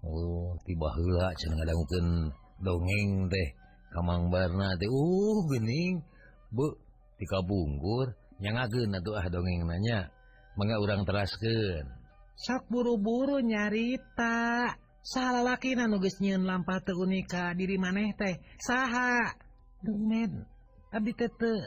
Oh 0.05 0.53
tiba 0.61 0.85
heula 0.93 1.33
senang 1.33 1.65
ada 1.65 1.73
mungkin 1.73 2.29
dongeng 2.61 3.25
teh 3.25 3.47
Kamang 3.89 4.29
Barna 4.29 4.77
teh. 4.77 4.85
Uh 4.85 5.41
gening 5.49 6.05
bu 6.53 6.77
tika 7.17 7.41
bungkur 7.41 8.13
nyangageun 8.37 8.93
atuh 8.93 9.17
ah 9.17 9.25
dongeng 9.33 9.65
nanya. 9.65 10.13
Mangga 10.53 10.77
urang 10.77 11.09
teraskeun. 11.09 11.89
Sok 12.37 12.69
buru-buru 12.69 13.41
nyarita. 13.41 14.77
Salalaki 15.01 15.73
nu 15.73 15.97
geus 15.97 16.21
nyieun 16.21 16.45
lampa 16.45 16.85
teu 16.85 17.01
unik 17.01 17.25
ka 17.25 17.57
diri 17.57 17.81
maneh 17.81 18.13
teh. 18.13 18.37
Saha. 18.61 19.33
Dumen 19.81 20.45
abdi 20.93 21.17
teh 21.17 21.33
teu 21.33 21.57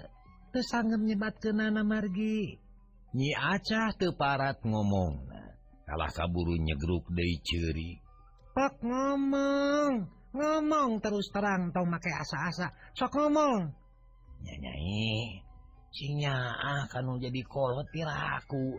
teu 0.55 0.63
sanggeum 0.63 1.11
nyebatkeun 1.11 1.59
margi. 1.83 2.68
nyi 3.15 3.33
acah 3.33 3.95
teparat 3.97 4.61
ngomong 4.65 5.25
kalah 5.89 6.13
kaburu 6.13 6.57
nyegruk 6.61 7.09
deui 7.13 7.41
ceri 7.41 8.09
Pak 8.59 8.83
ngomong 8.83 10.19
ngomong 10.35 10.99
terus 10.99 11.31
terang 11.31 11.71
tau 11.71 11.87
make 11.87 12.11
asa-asa. 12.11 12.75
Sok 12.91 13.15
ngomong. 13.15 13.71
Nyanyai 14.43 15.47
sinya 15.95 16.35
ah 16.59 16.85
kanu 16.91 17.23
jadi 17.23 17.39
kolot 17.47 17.87
tiraku 17.91 18.79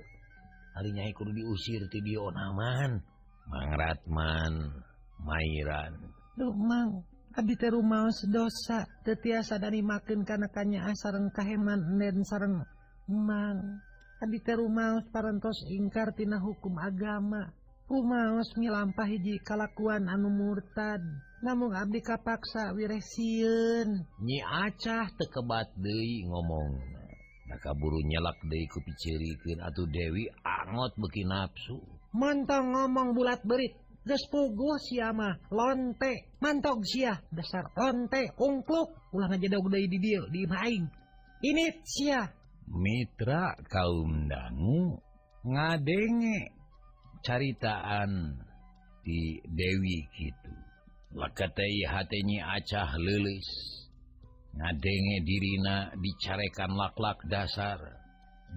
Hari 0.75 0.89
nyai 0.95 1.11
kudu 1.11 1.31
diusir 1.35 1.87
ti 1.91 1.99
dia 1.99 2.23
naman 2.27 3.03
Mang 3.49 3.71
Ratman 3.73 4.83
Mairan. 5.23 5.95
Duh 6.37 6.53
mang. 6.53 7.03
Abdi 7.33 7.55
teh 7.55 7.71
rumaos 7.71 8.23
dosa. 8.27 8.83
Teu 9.07 9.15
tiasa 9.15 9.57
dari 9.63 9.79
makin 9.79 10.27
kana 10.27 10.51
kanya 10.51 10.91
sareng 10.91 11.31
kaheman 11.31 11.97
dan 11.97 12.19
sareng 12.27 12.61
mang. 13.07 13.79
rummaus 14.27 15.07
parantos 15.15 15.63
ingkar 15.71 16.11
tina 16.15 16.39
hukum 16.39 16.75
agama. 16.75 17.55
Rumaos 17.89 18.51
milampah 18.59 19.07
hiji 19.07 19.39
kalakuan 19.41 20.11
anu 20.11 20.29
murtad. 20.29 21.01
Namun 21.41 21.71
Abdi 21.71 22.03
kapaksa 22.03 22.75
wireh 22.75 22.99
sieun. 22.99 24.03
nyi 24.19 24.43
acah 24.43 25.07
tekebat 25.15 25.71
deui 25.79 26.27
ngomong. 26.27 26.75
Da 27.47 27.55
kaburu 27.63 28.03
nyelak 28.03 28.37
deui 28.43 28.67
ku 28.67 28.83
piceurikeun 28.83 29.63
atuh 29.63 29.87
Dewi 29.87 30.27
angot 30.43 30.93
beki 30.99 31.23
nafsu 31.25 31.79
mantang 32.13 32.75
ngomong 32.75 33.15
bulat 33.15 33.41
berit. 33.47 33.73
Geus 34.03 34.21
puguh 34.31 34.77
sia 34.83 35.15
mah 35.15 35.39
lonte. 35.49 36.35
Mantog 36.43 36.83
sia 36.83 37.17
dasar 37.31 37.71
lonte 37.73 38.35
ungkluk. 38.35 38.91
Ulah 39.15 39.31
aja 39.31 39.47
deui 39.47 39.87
di 39.87 39.97
dieu 39.97 40.27
di 40.27 40.43
imah 40.43 40.61
aing. 40.67 40.85
ini 41.39 41.71
sia. 41.87 42.38
Mitra 42.69 43.57
kaum 43.65 44.29
dangu 44.29 45.01
ngadenge 45.41 46.53
caritaan 47.25 48.37
di 49.01 49.41
Dewi 49.41 50.05
gitu 50.13 50.53
lakatai 51.17 51.81
hatnya 51.89 52.61
acah 52.61 52.93
lelis 53.01 53.49
ngadenge 54.53 55.17
dirina 55.25 55.93
dicarekan 55.97 56.71
laklak 56.73 57.19
dasar. 57.29 57.79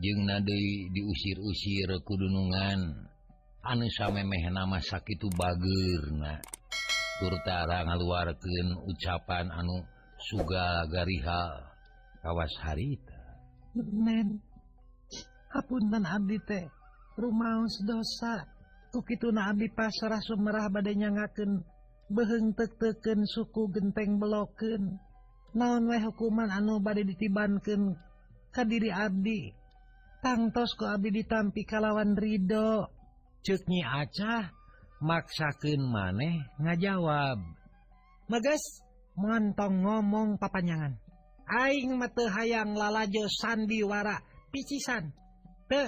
Jeung 0.01 0.25
nadei 0.25 0.89
diusir-usir 0.89 2.01
kudunungan. 2.01 3.13
Anu 3.63 3.87
samemeh 3.93 4.51
nama 4.51 4.81
sakitu 4.81 5.29
baggerna 5.37 6.43
turtara 7.21 7.87
ngaluarkan 7.87 8.83
ucapan 8.89 9.47
anu 9.53 9.85
suga 10.19 10.89
garihal 10.91 11.71
kawas 12.25 12.55
harita. 12.65 13.12
hapuntan 15.53 16.05
Abdi 16.05 16.39
teh 16.45 16.67
Rumaos 17.17 17.77
dosa. 17.85 18.49
Kukitu 18.93 19.33
na 19.33 19.49
Abdi 19.49 19.73
pasrah 19.73 20.21
Sumerah 20.21 20.69
badainya 20.69 21.09
ngaken 21.13 21.65
beheng 22.13 22.53
teken 22.53 23.25
suku 23.25 23.73
genteng 23.73 24.21
beloken. 24.21 25.01
Naon 25.57 25.89
weh 25.89 26.01
hukuman 26.01 26.49
anu 26.53 26.81
badai 26.81 27.09
ditibanken? 27.09 27.97
Kadiri 28.53 28.93
Abdi 28.93 29.53
tangtos 30.21 30.77
ku 30.77 30.85
Abdi 30.85 31.09
ditampi 31.09 31.65
kalawan 31.65 32.13
Ridho 32.17 32.87
ceknyi 33.43 33.81
acah 33.81 34.53
maksaken 35.01 35.83
maneh 35.89 36.47
ngajawab. 36.61 37.41
Magas 38.29 38.63
montong 39.17 39.83
ngomong 39.85 40.41
papanyangan 40.41 40.97
aing 41.53 42.01
mate 42.01 42.25
hayang 42.33 42.73
lalajo 42.73 43.29
sandiwara 43.29 44.17
picisan. 44.49 45.13
Te 45.69 45.83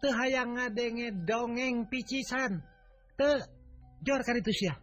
te 0.00 0.08
hayang 0.08 0.56
ngadenge 0.56 1.12
dongeng 1.28 1.88
picisan. 1.92 2.64
Te 3.16 3.30
jor 4.04 4.20
kan 4.24 4.40
itu 4.40 4.52
sih 4.52 4.74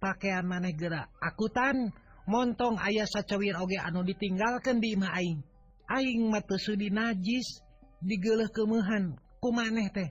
pakaian 0.00 0.48
maneh 0.48 0.72
gerak 0.72 1.12
akutan 1.20 1.92
montong 2.24 2.80
ayah 2.80 3.04
sacawir 3.04 3.56
oge 3.60 3.76
anu 3.76 4.04
ditinggalkan 4.04 4.80
di 4.80 4.96
imah 4.96 5.12
aing. 5.16 5.40
Aing 5.90 6.30
mate 6.30 6.56
sudi 6.56 6.88
najis 6.88 7.60
digeleh 8.00 8.48
kemehan 8.52 9.18
ku 9.42 9.50
maneh 9.52 9.90
teh. 9.92 10.08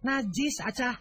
Najis 0.00 0.64
acah. 0.64 0.96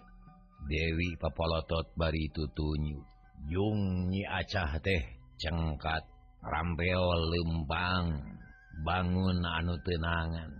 Dewi 0.67 1.15
papolotot 1.15 1.95
bari 1.95 2.27
tutunyu 2.35 2.99
Jungnyi 3.47 4.27
acah 4.27 4.75
teh 4.83 5.01
cengkat. 5.39 6.18
rambeol 6.43 7.21
lembang 7.31 8.05
bangun 8.83 9.39
anu 9.43 9.75
tenangan. 9.83 10.51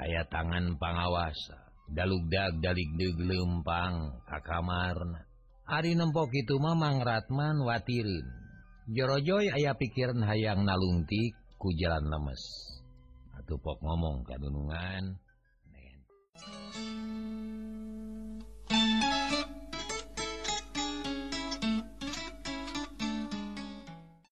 Aya 0.00 0.24
tangan 0.32 0.80
pangawasa. 0.80 1.58
Dalugdag 1.90 2.62
dalikdeg 2.62 3.18
lempang 3.18 4.22
kakamarna 4.30 5.26
Ari 5.70 5.94
nempok 5.94 6.34
itu 6.34 6.58
Mamang 6.58 6.98
Ratman 7.06 7.62
watirin. 7.62 8.26
Jorojoy 8.90 9.54
aya 9.54 9.78
pikiran 9.78 10.18
hayang 10.26 10.66
nalungtik 10.66 11.38
ku 11.62 11.70
jalan 11.78 12.10
lemes. 12.10 12.42
Atuh 13.38 13.54
pok 13.62 13.78
ngomong 13.78 14.26
kadunungan 14.26 15.14